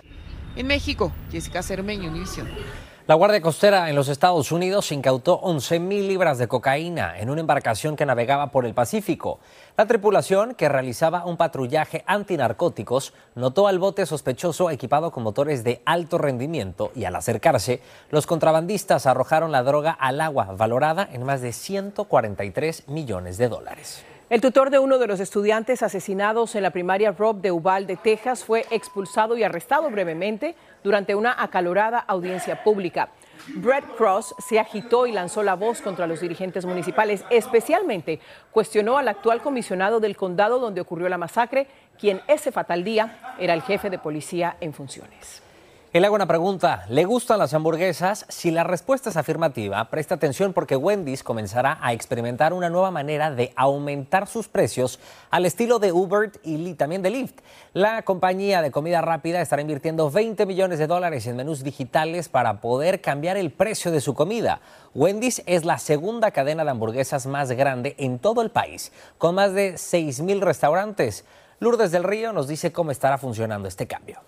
En 0.57 0.67
México, 0.67 1.13
Jessica 1.31 1.63
Cermeño, 1.63 2.09
Univisión. 2.09 2.49
La 3.11 3.15
Guardia 3.15 3.41
Costera 3.41 3.89
en 3.89 3.97
los 3.97 4.07
Estados 4.07 4.53
Unidos 4.53 4.89
incautó 4.93 5.41
11.000 5.41 6.07
libras 6.07 6.37
de 6.37 6.47
cocaína 6.47 7.19
en 7.19 7.29
una 7.29 7.41
embarcación 7.41 7.97
que 7.97 8.05
navegaba 8.05 8.51
por 8.51 8.65
el 8.65 8.73
Pacífico. 8.73 9.41
La 9.75 9.85
tripulación, 9.85 10.55
que 10.55 10.69
realizaba 10.69 11.25
un 11.25 11.35
patrullaje 11.35 12.05
antinarcóticos, 12.07 13.13
notó 13.35 13.67
al 13.67 13.79
bote 13.79 14.05
sospechoso 14.05 14.69
equipado 14.69 15.11
con 15.11 15.23
motores 15.23 15.65
de 15.65 15.81
alto 15.83 16.19
rendimiento 16.19 16.93
y 16.95 17.03
al 17.03 17.17
acercarse, 17.17 17.81
los 18.11 18.25
contrabandistas 18.25 19.05
arrojaron 19.05 19.51
la 19.51 19.63
droga 19.63 19.91
al 19.91 20.21
agua, 20.21 20.45
valorada 20.55 21.05
en 21.11 21.25
más 21.25 21.41
de 21.41 21.51
143 21.51 22.87
millones 22.87 23.37
de 23.37 23.49
dólares. 23.49 24.05
El 24.31 24.39
tutor 24.39 24.69
de 24.69 24.79
uno 24.79 24.97
de 24.97 25.07
los 25.07 25.19
estudiantes 25.19 25.83
asesinados 25.83 26.55
en 26.55 26.63
la 26.63 26.69
primaria 26.69 27.11
Rob 27.11 27.41
de 27.41 27.51
Uvalde, 27.51 27.97
Texas, 27.97 28.45
fue 28.45 28.65
expulsado 28.71 29.35
y 29.35 29.43
arrestado 29.43 29.89
brevemente 29.89 30.55
durante 30.85 31.15
una 31.15 31.35
acalorada 31.37 31.99
audiencia 31.99 32.63
pública. 32.63 33.09
Brett 33.55 33.83
Cross 33.97 34.33
se 34.39 34.57
agitó 34.57 35.05
y 35.05 35.11
lanzó 35.11 35.43
la 35.43 35.55
voz 35.55 35.81
contra 35.81 36.07
los 36.07 36.21
dirigentes 36.21 36.65
municipales. 36.65 37.25
Especialmente 37.29 38.21
cuestionó 38.53 38.97
al 38.97 39.09
actual 39.09 39.41
comisionado 39.41 39.99
del 39.99 40.15
condado 40.15 40.59
donde 40.59 40.79
ocurrió 40.79 41.09
la 41.09 41.17
masacre, 41.17 41.67
quien 41.99 42.21
ese 42.29 42.53
fatal 42.53 42.85
día 42.85 43.35
era 43.37 43.53
el 43.53 43.61
jefe 43.61 43.89
de 43.89 43.99
policía 43.99 44.55
en 44.61 44.73
funciones. 44.73 45.43
Le 45.93 46.05
hago 46.05 46.15
una 46.15 46.25
pregunta. 46.25 46.85
¿Le 46.87 47.03
gustan 47.03 47.37
las 47.37 47.53
hamburguesas? 47.53 48.25
Si 48.29 48.49
la 48.49 48.63
respuesta 48.63 49.09
es 49.09 49.17
afirmativa, 49.17 49.83
presta 49.89 50.15
atención 50.15 50.53
porque 50.53 50.77
Wendy's 50.77 51.21
comenzará 51.21 51.79
a 51.81 51.91
experimentar 51.91 52.53
una 52.53 52.69
nueva 52.69 52.91
manera 52.91 53.29
de 53.29 53.51
aumentar 53.57 54.25
sus 54.25 54.47
precios 54.47 55.01
al 55.31 55.45
estilo 55.45 55.79
de 55.79 55.91
Uber 55.91 56.31
y 56.43 56.75
también 56.75 57.01
de 57.01 57.09
Lyft. 57.09 57.41
La 57.73 58.03
compañía 58.03 58.61
de 58.61 58.71
comida 58.71 59.01
rápida 59.01 59.41
estará 59.41 59.61
invirtiendo 59.61 60.09
20 60.09 60.45
millones 60.45 60.79
de 60.79 60.87
dólares 60.87 61.27
en 61.27 61.35
menús 61.35 61.61
digitales 61.61 62.29
para 62.29 62.61
poder 62.61 63.01
cambiar 63.01 63.35
el 63.35 63.51
precio 63.51 63.91
de 63.91 63.99
su 63.99 64.13
comida. 64.13 64.61
Wendy's 64.95 65.43
es 65.45 65.65
la 65.65 65.77
segunda 65.77 66.31
cadena 66.31 66.63
de 66.63 66.71
hamburguesas 66.71 67.25
más 67.25 67.51
grande 67.51 67.95
en 67.97 68.17
todo 68.17 68.41
el 68.41 68.49
país, 68.49 68.93
con 69.17 69.35
más 69.35 69.53
de 69.53 69.77
6 69.77 70.21
mil 70.21 70.39
restaurantes. 70.39 71.25
Lourdes 71.59 71.91
del 71.91 72.05
Río 72.05 72.31
nos 72.31 72.47
dice 72.47 72.71
cómo 72.71 72.91
estará 72.91 73.17
funcionando 73.17 73.67
este 73.67 73.87
cambio. 73.87 74.21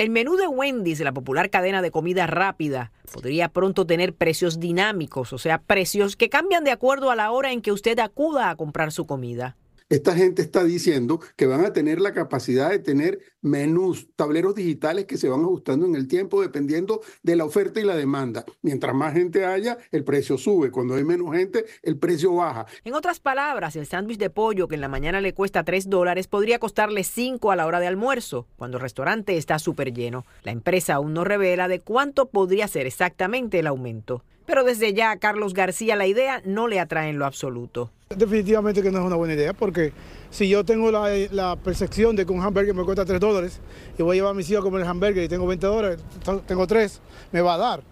El 0.00 0.08
menú 0.08 0.36
de 0.36 0.48
Wendy's, 0.48 1.00
la 1.00 1.12
popular 1.12 1.50
cadena 1.50 1.82
de 1.82 1.90
comida 1.90 2.26
rápida, 2.26 2.90
podría 3.12 3.50
pronto 3.50 3.86
tener 3.86 4.14
precios 4.14 4.58
dinámicos, 4.58 5.34
o 5.34 5.36
sea, 5.36 5.60
precios 5.60 6.16
que 6.16 6.30
cambian 6.30 6.64
de 6.64 6.70
acuerdo 6.70 7.10
a 7.10 7.16
la 7.16 7.30
hora 7.30 7.52
en 7.52 7.60
que 7.60 7.70
usted 7.70 7.98
acuda 7.98 8.48
a 8.48 8.56
comprar 8.56 8.92
su 8.92 9.04
comida 9.04 9.58
esta 9.90 10.14
gente 10.14 10.40
está 10.40 10.62
diciendo 10.62 11.20
que 11.36 11.46
van 11.46 11.64
a 11.64 11.72
tener 11.72 12.00
la 12.00 12.14
capacidad 12.14 12.70
de 12.70 12.78
tener 12.78 13.18
menús, 13.42 14.08
tableros 14.14 14.54
digitales 14.54 15.06
que 15.06 15.18
se 15.18 15.28
van 15.28 15.40
ajustando 15.40 15.84
en 15.84 15.96
el 15.96 16.06
tiempo 16.06 16.40
dependiendo 16.40 17.00
de 17.24 17.34
la 17.34 17.44
oferta 17.44 17.80
y 17.80 17.84
la 17.84 17.96
demanda. 17.96 18.44
Mientras 18.62 18.94
más 18.94 19.14
gente 19.14 19.44
haya, 19.44 19.78
el 19.90 20.04
precio 20.04 20.38
sube. 20.38 20.70
Cuando 20.70 20.94
hay 20.94 21.02
menos 21.04 21.34
gente, 21.34 21.64
el 21.82 21.98
precio 21.98 22.34
baja. 22.36 22.66
En 22.84 22.94
otras 22.94 23.18
palabras, 23.18 23.74
el 23.74 23.86
sándwich 23.86 24.18
de 24.18 24.30
pollo 24.30 24.68
que 24.68 24.76
en 24.76 24.80
la 24.80 24.88
mañana 24.88 25.20
le 25.20 25.34
cuesta 25.34 25.64
3 25.64 25.90
dólares 25.90 26.28
podría 26.28 26.60
costarle 26.60 27.02
5 27.02 27.50
a 27.50 27.56
la 27.56 27.66
hora 27.66 27.80
de 27.80 27.88
almuerzo, 27.88 28.46
cuando 28.56 28.76
el 28.76 28.82
restaurante 28.82 29.36
está 29.36 29.58
súper 29.58 29.92
lleno. 29.92 30.24
La 30.44 30.52
empresa 30.52 30.94
aún 30.94 31.14
no 31.14 31.24
revela 31.24 31.66
de 31.66 31.80
cuánto 31.80 32.30
podría 32.30 32.68
ser 32.68 32.86
exactamente 32.86 33.58
el 33.58 33.66
aumento. 33.66 34.22
Pero 34.50 34.64
desde 34.64 34.92
ya 34.94 35.12
a 35.12 35.16
Carlos 35.16 35.54
García 35.54 35.94
la 35.94 36.08
idea 36.08 36.42
no 36.44 36.66
le 36.66 36.80
atrae 36.80 37.08
en 37.08 37.20
lo 37.20 37.24
absoluto. 37.24 37.92
Definitivamente 38.08 38.82
que 38.82 38.90
no 38.90 38.98
es 38.98 39.04
una 39.04 39.14
buena 39.14 39.34
idea 39.34 39.52
porque 39.52 39.92
si 40.30 40.48
yo 40.48 40.64
tengo 40.64 40.90
la, 40.90 41.56
percepción 41.62 42.16
de 42.16 42.26
que 42.26 42.32
un 42.32 42.42
hamburger 42.42 42.74
me 42.74 42.82
cuesta 42.82 43.04
3 43.04 43.20
dólares 43.20 43.60
y 43.96 44.02
voy 44.02 44.16
a 44.16 44.18
llevar 44.18 44.32
a 44.32 44.34
mis 44.34 44.50
hijos 44.50 44.62
a 44.62 44.64
comer 44.64 44.80
el 44.80 44.88
hamburger 44.88 45.22
y 45.22 45.28
tengo 45.28 45.46
20 45.46 45.66
dólares, 45.68 46.00
tengo 46.48 46.66
3, 46.66 47.00
me 47.30 47.42
va 47.42 47.54
a 47.54 47.58
dar. 47.58 47.82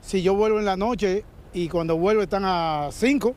Si 0.00 0.22
yo 0.22 0.34
vuelvo 0.34 0.58
en 0.58 0.64
la 0.64 0.78
noche 0.78 1.22
y 1.52 1.68
cuando 1.68 1.98
vuelvo 1.98 2.22
están 2.22 2.44
a 2.46 2.88
5, 2.90 3.36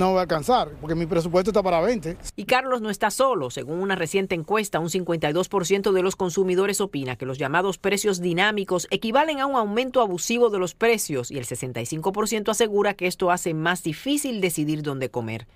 no 0.00 0.14
va 0.14 0.20
a 0.20 0.22
alcanzar, 0.22 0.70
porque 0.80 0.96
mi 0.96 1.06
presupuesto 1.06 1.50
está 1.50 1.62
para 1.62 1.80
20. 1.80 2.16
Y 2.34 2.44
Carlos 2.44 2.80
no 2.80 2.90
está 2.90 3.10
solo. 3.10 3.50
Según 3.50 3.80
una 3.80 3.94
reciente 3.94 4.34
encuesta, 4.34 4.80
un 4.80 4.88
52% 4.88 5.92
de 5.92 6.02
los 6.02 6.16
consumidores 6.16 6.80
opina 6.80 7.16
que 7.16 7.26
los 7.26 7.38
llamados 7.38 7.78
precios 7.78 8.20
dinámicos 8.20 8.88
equivalen 8.90 9.40
a 9.40 9.46
un 9.46 9.56
aumento 9.56 10.00
abusivo 10.00 10.48
de 10.48 10.58
los 10.58 10.74
precios 10.74 11.30
y 11.30 11.36
el 11.38 11.46
65% 11.46 12.48
asegura 12.48 12.94
que 12.94 13.06
esto 13.06 13.30
hace 13.30 13.52
más 13.52 13.82
difícil 13.82 14.40
decidir 14.40 14.82
dónde 14.82 15.10
comer. 15.10 15.46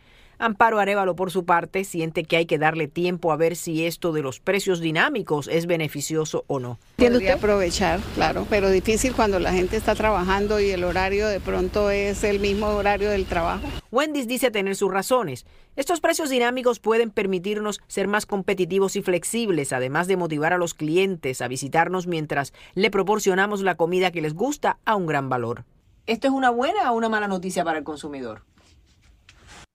Amparo 0.45 0.79
Arevalo, 0.79 1.17
por 1.17 1.31
su 1.31 1.47
parte, 1.47 1.85
siente 1.85 2.25
que 2.25 2.37
hay 2.37 2.45
que 2.45 2.59
darle 2.59 2.87
tiempo 2.87 3.33
a 3.33 3.37
ver 3.37 3.57
si 3.57 3.87
esto 3.87 4.13
de 4.13 4.21
los 4.21 4.41
precios 4.41 4.81
dinámicos 4.81 5.49
es 5.49 5.65
beneficioso 5.65 6.45
o 6.49 6.61
no. 6.61 6.79
Tiene 6.97 7.19
que 7.21 7.33
aprovechar, 7.33 7.99
claro, 8.15 8.47
pero 8.51 8.69
difícil 8.69 9.15
cuando 9.15 9.39
la 9.39 9.55
gente 9.55 9.79
está 9.79 9.95
trabajando 9.95 10.61
y 10.61 10.69
el 10.69 10.85
horario 10.85 11.29
de 11.29 11.41
pronto 11.41 11.89
es 11.89 12.25
el 12.25 12.41
mismo 12.41 12.67
horario 12.67 13.09
del 13.09 13.25
trabajo. 13.25 13.67
Wendy's 13.91 14.29
dice 14.29 14.51
tener 14.51 14.77
sus 14.77 14.93
razones. 14.93 15.47
Estos 15.77 16.03
precios 16.03 16.29
dinámicos 16.29 16.79
pueden 16.79 17.11
permitirnos 17.11 17.81
ser 17.87 18.07
más 18.07 18.27
competitivos 18.27 18.97
y 18.97 19.03
flexibles, 19.03 19.73
además 19.73 20.09
de 20.09 20.19
motivar 20.19 20.53
a 20.53 20.59
los 20.59 20.75
clientes 20.75 21.41
a 21.41 21.49
visitarnos 21.49 22.07
mientras 22.07 22.53
le 22.75 22.91
proporcionamos 22.91 23.63
la 23.63 23.77
comida 23.77 24.11
que 24.11 24.21
les 24.21 24.35
gusta 24.35 24.77
a 24.85 24.95
un 24.95 25.07
gran 25.07 25.31
valor. 25.31 25.65
¿Esto 26.07 26.29
es 26.29 26.35
una 26.35 26.51
buena 26.51 26.93
o 26.93 26.97
una 26.97 27.09
mala 27.09 27.29
noticia 27.29 27.65
para 27.65 27.79
el 27.79 27.85
consumidor? 27.85 28.43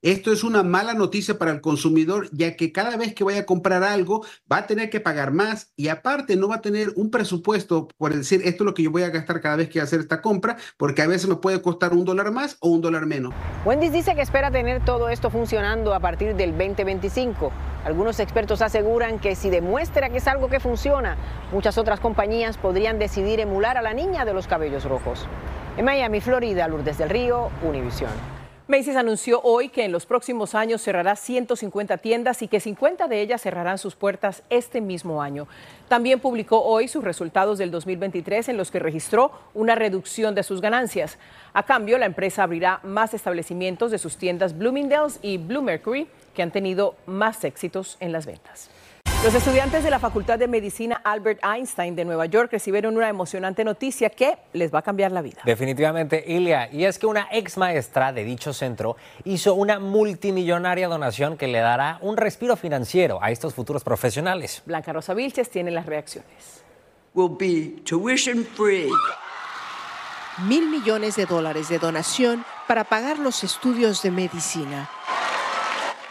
Esto 0.01 0.31
es 0.31 0.45
una 0.45 0.63
mala 0.63 0.93
noticia 0.93 1.37
para 1.37 1.51
el 1.51 1.59
consumidor, 1.59 2.29
ya 2.31 2.55
que 2.55 2.71
cada 2.71 2.95
vez 2.95 3.13
que 3.13 3.25
vaya 3.25 3.41
a 3.41 3.45
comprar 3.45 3.83
algo 3.83 4.25
va 4.49 4.59
a 4.59 4.65
tener 4.65 4.89
que 4.89 5.01
pagar 5.01 5.33
más 5.33 5.73
y 5.75 5.89
aparte 5.89 6.37
no 6.37 6.47
va 6.47 6.55
a 6.55 6.61
tener 6.61 6.93
un 6.95 7.11
presupuesto 7.11 7.89
por 7.97 8.15
decir 8.15 8.39
esto 8.45 8.63
es 8.63 8.65
lo 8.65 8.73
que 8.73 8.83
yo 8.83 8.91
voy 8.91 9.03
a 9.03 9.09
gastar 9.09 9.41
cada 9.41 9.57
vez 9.57 9.67
que 9.67 9.81
hacer 9.81 9.99
esta 9.99 10.21
compra, 10.21 10.55
porque 10.77 11.01
a 11.01 11.07
veces 11.07 11.27
me 11.27 11.35
puede 11.35 11.61
costar 11.61 11.91
un 11.91 12.05
dólar 12.05 12.31
más 12.31 12.55
o 12.61 12.69
un 12.69 12.79
dólar 12.79 13.07
menos. 13.07 13.33
Wendy's 13.65 13.91
dice 13.91 14.15
que 14.15 14.21
espera 14.21 14.49
tener 14.49 14.85
todo 14.85 15.09
esto 15.09 15.29
funcionando 15.29 15.93
a 15.93 15.99
partir 15.99 16.33
del 16.33 16.51
2025. 16.51 17.51
Algunos 17.83 18.21
expertos 18.21 18.61
aseguran 18.61 19.19
que 19.19 19.35
si 19.35 19.49
demuestra 19.49 20.09
que 20.09 20.19
es 20.19 20.27
algo 20.29 20.47
que 20.47 20.61
funciona, 20.61 21.17
muchas 21.51 21.77
otras 21.77 21.99
compañías 21.99 22.57
podrían 22.57 22.99
decidir 22.99 23.41
emular 23.41 23.77
a 23.77 23.81
la 23.81 23.93
niña 23.93 24.23
de 24.23 24.33
los 24.33 24.47
cabellos 24.47 24.85
rojos. 24.85 25.27
En 25.75 25.83
Miami, 25.83 26.21
Florida, 26.21 26.69
Lourdes 26.69 26.97
del 26.97 27.09
Río, 27.09 27.49
Univisión. 27.63 28.38
Macy's 28.69 28.97
anunció 28.97 29.41
hoy 29.41 29.69
que 29.69 29.83
en 29.83 29.91
los 29.91 30.05
próximos 30.05 30.53
años 30.53 30.83
cerrará 30.83 31.15
150 31.15 31.97
tiendas 31.97 32.43
y 32.43 32.47
que 32.47 32.59
50 32.59 33.07
de 33.07 33.19
ellas 33.19 33.41
cerrarán 33.41 33.79
sus 33.79 33.95
puertas 33.95 34.43
este 34.51 34.79
mismo 34.79 35.23
año. 35.23 35.47
También 35.87 36.19
publicó 36.19 36.61
hoy 36.61 36.87
sus 36.87 37.03
resultados 37.03 37.57
del 37.57 37.71
2023 37.71 38.47
en 38.49 38.57
los 38.57 38.69
que 38.69 38.77
registró 38.77 39.31
una 39.55 39.73
reducción 39.73 40.35
de 40.35 40.43
sus 40.43 40.61
ganancias. 40.61 41.17
A 41.53 41.63
cambio, 41.63 41.97
la 41.97 42.05
empresa 42.05 42.43
abrirá 42.43 42.79
más 42.83 43.15
establecimientos 43.15 43.89
de 43.89 43.97
sus 43.97 44.17
tiendas 44.17 44.55
Bloomingdale's 44.55 45.17
y 45.23 45.39
Blue 45.39 45.63
Mercury, 45.63 46.07
que 46.35 46.43
han 46.43 46.51
tenido 46.51 46.93
más 47.07 47.43
éxitos 47.45 47.97
en 47.99 48.11
las 48.11 48.27
ventas. 48.27 48.69
Los 49.21 49.35
estudiantes 49.35 49.83
de 49.83 49.89
la 49.89 49.99
Facultad 49.99 50.39
de 50.39 50.47
Medicina 50.47 51.01
Albert 51.03 51.43
Einstein 51.43 51.93
de 51.93 52.05
Nueva 52.05 52.25
York 52.27 52.53
recibieron 52.53 52.95
una 52.95 53.09
emocionante 53.09 53.65
noticia 53.65 54.09
que 54.09 54.37
les 54.53 54.73
va 54.73 54.79
a 54.79 54.81
cambiar 54.81 55.11
la 55.11 55.21
vida. 55.21 55.41
Definitivamente, 55.43 56.23
Ilia. 56.25 56.71
Y 56.71 56.85
es 56.85 56.97
que 56.97 57.05
una 57.05 57.27
ex 57.29 57.57
maestra 57.57 58.13
de 58.13 58.23
dicho 58.23 58.53
centro 58.53 58.95
hizo 59.25 59.55
una 59.55 59.77
multimillonaria 59.77 60.87
donación 60.87 61.35
que 61.35 61.47
le 61.47 61.59
dará 61.59 61.97
un 62.01 62.15
respiro 62.15 62.55
financiero 62.55 63.21
a 63.21 63.29
estos 63.29 63.53
futuros 63.53 63.83
profesionales. 63.83 64.63
Blanca 64.65 64.93
Rosa 64.93 65.13
Vilches 65.13 65.49
tiene 65.49 65.69
las 65.69 65.85
reacciones. 65.85 66.63
Will 67.13 67.35
be 67.37 67.81
tuition 67.83 68.45
free. 68.45 68.89
Mil 70.47 70.69
millones 70.69 71.17
de 71.17 71.25
dólares 71.25 71.67
de 71.67 71.77
donación 71.77 72.45
para 72.69 72.85
pagar 72.85 73.19
los 73.19 73.43
estudios 73.43 74.01
de 74.01 74.11
medicina. 74.11 74.89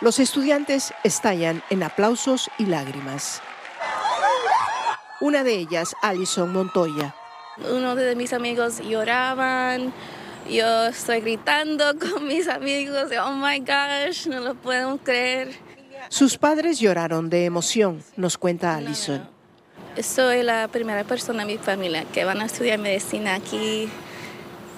Los 0.00 0.20
estudiantes 0.20 0.94
estallan 1.02 1.60
en 1.70 1.82
aplausos 1.82 2.48
y 2.56 2.66
lágrimas. 2.66 3.42
Una 5.20 5.42
de 5.42 5.54
ellas, 5.54 5.96
Alison 6.02 6.52
Montoya. 6.52 7.16
Uno 7.68 7.96
de 7.96 8.14
mis 8.14 8.32
amigos 8.32 8.78
lloraban, 8.78 9.92
yo 10.48 10.86
estoy 10.86 11.20
gritando 11.20 11.98
con 11.98 12.28
mis 12.28 12.46
amigos, 12.46 13.10
oh 13.20 13.32
my 13.32 13.58
gosh, 13.58 14.28
no 14.28 14.38
lo 14.38 14.54
puedo 14.54 14.98
creer. 14.98 15.56
Sus 16.10 16.38
padres 16.38 16.78
lloraron 16.78 17.28
de 17.28 17.46
emoción, 17.46 18.04
nos 18.16 18.38
cuenta 18.38 18.76
Alison. 18.76 19.28
Soy 20.00 20.44
la 20.44 20.68
primera 20.68 21.02
persona 21.02 21.42
en 21.42 21.48
mi 21.48 21.58
familia 21.58 22.04
que 22.04 22.24
van 22.24 22.40
a 22.40 22.44
estudiar 22.44 22.78
medicina 22.78 23.34
aquí. 23.34 23.88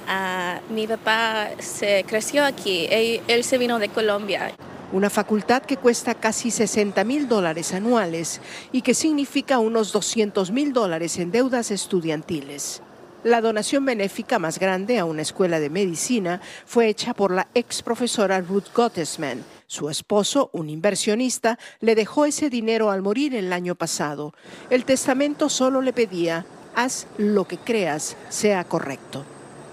Ah, 0.08 0.60
mi 0.70 0.86
papá 0.86 1.50
se 1.58 2.06
creció 2.08 2.42
aquí, 2.42 2.88
él 2.90 3.44
se 3.44 3.58
vino 3.58 3.78
de 3.78 3.90
Colombia 3.90 4.50
una 4.92 5.10
facultad 5.10 5.62
que 5.62 5.76
cuesta 5.76 6.14
casi 6.14 6.50
60 6.50 7.04
mil 7.04 7.28
dólares 7.28 7.72
anuales 7.74 8.40
y 8.72 8.82
que 8.82 8.94
significa 8.94 9.58
unos 9.58 9.92
200 9.92 10.50
mil 10.50 10.72
dólares 10.72 11.18
en 11.18 11.30
deudas 11.30 11.70
estudiantiles. 11.70 12.82
La 13.22 13.42
donación 13.42 13.84
benéfica 13.84 14.38
más 14.38 14.58
grande 14.58 14.98
a 14.98 15.04
una 15.04 15.20
escuela 15.20 15.60
de 15.60 15.68
medicina 15.68 16.40
fue 16.64 16.88
hecha 16.88 17.12
por 17.12 17.32
la 17.32 17.48
ex 17.54 17.82
profesora 17.82 18.40
Ruth 18.40 18.72
Gottesman. 18.74 19.44
Su 19.66 19.90
esposo, 19.90 20.48
un 20.54 20.70
inversionista, 20.70 21.58
le 21.80 21.94
dejó 21.94 22.24
ese 22.24 22.48
dinero 22.48 22.90
al 22.90 23.02
morir 23.02 23.34
el 23.34 23.52
año 23.52 23.74
pasado. 23.74 24.32
El 24.70 24.86
testamento 24.86 25.50
solo 25.50 25.82
le 25.82 25.92
pedía, 25.92 26.46
haz 26.74 27.06
lo 27.18 27.46
que 27.46 27.58
creas 27.58 28.16
sea 28.30 28.64
correcto. 28.64 29.24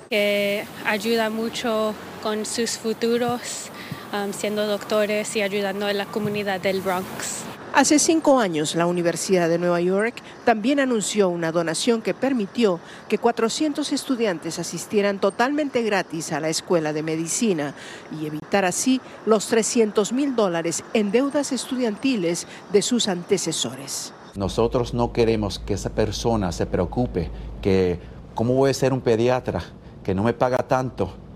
Que 0.10 0.66
ayuda 0.86 1.30
mucho 1.30 1.96
con 2.22 2.46
sus 2.46 2.72
futuros 2.72 3.72
Um, 4.14 4.32
siendo 4.32 4.66
doctores 4.66 5.36
y 5.36 5.42
ayudando 5.42 5.86
a 5.86 5.92
la 5.92 6.06
comunidad 6.06 6.62
del 6.62 6.80
Bronx. 6.80 7.44
Hace 7.74 8.00
cinco 8.00 8.40
años, 8.40 8.74
la 8.74 8.86
Universidad 8.86 9.50
de 9.50 9.60
Nueva 9.60 9.82
York 9.82 10.16
también 10.46 10.80
anunció 10.80 11.28
una 11.28 11.52
donación 11.52 12.02
que 12.02 12.14
permitió 12.14 12.80
que 13.10 13.18
400 13.18 13.92
estudiantes 13.92 14.60
asistieran 14.60 15.20
totalmente 15.20 15.82
gratis 15.82 16.32
a 16.32 16.40
la 16.40 16.48
escuela 16.48 16.94
de 16.94 17.04
medicina 17.04 17.74
y 18.18 18.28
evitar 18.28 18.64
así 18.64 19.02
los 19.26 19.48
300 19.48 20.14
mil 20.14 20.38
dólares 20.38 20.86
en 20.94 21.12
deudas 21.12 21.52
estudiantiles 21.52 22.48
de 22.72 22.82
sus 22.82 23.10
antecesores. 23.10 24.14
Nosotros 24.36 24.94
no 24.94 25.12
queremos 25.12 25.60
que 25.60 25.74
esa 25.74 25.90
persona 25.90 26.54
se 26.54 26.66
preocupe 26.66 27.30
que, 27.62 28.00
¿cómo 28.36 28.54
voy 28.54 28.72
a 28.72 28.74
ser 28.74 28.94
un 28.94 29.02
pediatra 29.02 29.62
que 30.02 30.16
no 30.16 30.24
me 30.24 30.34
paga 30.34 30.60
tanto? 30.60 31.27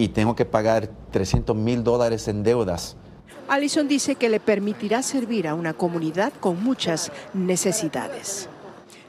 Y 0.00 0.08
tengo 0.08 0.34
que 0.34 0.46
pagar 0.46 0.88
300 1.10 1.54
mil 1.54 1.84
dólares 1.84 2.26
en 2.28 2.42
deudas. 2.42 2.96
Allison 3.48 3.86
dice 3.86 4.14
que 4.14 4.30
le 4.30 4.40
permitirá 4.40 5.02
servir 5.02 5.46
a 5.46 5.54
una 5.54 5.74
comunidad 5.74 6.32
con 6.40 6.62
muchas 6.62 7.12
necesidades. 7.34 8.48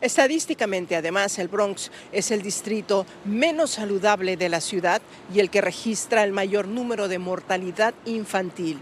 Estadísticamente, 0.01 0.97
además, 0.97 1.39
el 1.39 1.47
Bronx 1.47 1.91
es 2.11 2.31
el 2.31 2.41
distrito 2.41 3.05
menos 3.23 3.71
saludable 3.71 4.35
de 4.35 4.49
la 4.49 4.59
ciudad 4.59 5.01
y 5.33 5.39
el 5.39 5.49
que 5.49 5.61
registra 5.61 6.23
el 6.25 6.33
mayor 6.33 6.67
número 6.67 7.07
de 7.07 7.19
mortalidad 7.19 7.93
infantil. 8.05 8.81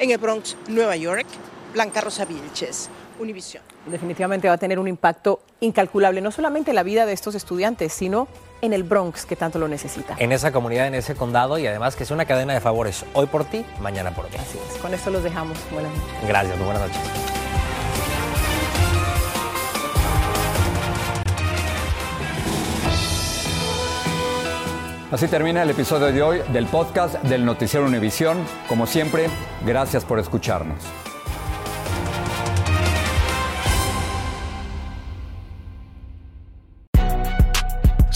En 0.00 0.10
el 0.10 0.18
Bronx, 0.18 0.56
Nueva 0.68 0.96
York, 0.96 1.26
Blanca 1.72 2.00
Rosa 2.00 2.24
Vilches, 2.24 2.88
Univisión. 3.20 3.62
Definitivamente 3.86 4.48
va 4.48 4.54
a 4.54 4.58
tener 4.58 4.80
un 4.80 4.88
impacto 4.88 5.40
incalculable, 5.60 6.20
no 6.20 6.32
solamente 6.32 6.72
en 6.72 6.76
la 6.76 6.82
vida 6.82 7.06
de 7.06 7.12
estos 7.12 7.36
estudiantes, 7.36 7.92
sino 7.92 8.26
en 8.62 8.72
el 8.72 8.84
Bronx, 8.84 9.26
que 9.26 9.36
tanto 9.36 9.58
lo 9.58 9.68
necesita. 9.68 10.14
En 10.18 10.32
esa 10.32 10.52
comunidad, 10.52 10.86
en 10.86 10.94
ese 10.94 11.14
condado 11.14 11.58
y 11.58 11.66
además 11.66 11.96
que 11.96 12.04
es 12.04 12.10
una 12.10 12.24
cadena 12.24 12.54
de 12.54 12.60
favores. 12.60 13.04
Hoy 13.12 13.26
por 13.26 13.44
ti, 13.44 13.66
mañana 13.80 14.12
por 14.12 14.30
mí. 14.30 14.36
Así 14.38 14.58
es. 14.58 14.78
Con 14.78 14.94
esto 14.94 15.10
los 15.10 15.22
dejamos. 15.22 15.58
Buenas 15.70 15.92
noches. 15.92 16.28
Gracias, 16.28 16.56
muy 16.56 16.64
buenas 16.64 16.82
noches. 16.88 17.02
Así 25.10 25.28
termina 25.28 25.62
el 25.62 25.68
episodio 25.68 26.06
de 26.06 26.22
hoy 26.22 26.40
del 26.54 26.66
podcast 26.66 27.16
del 27.24 27.44
Noticiero 27.44 27.84
Univisión. 27.84 28.38
Como 28.66 28.86
siempre, 28.86 29.28
gracias 29.66 30.06
por 30.06 30.18
escucharnos. 30.18 30.78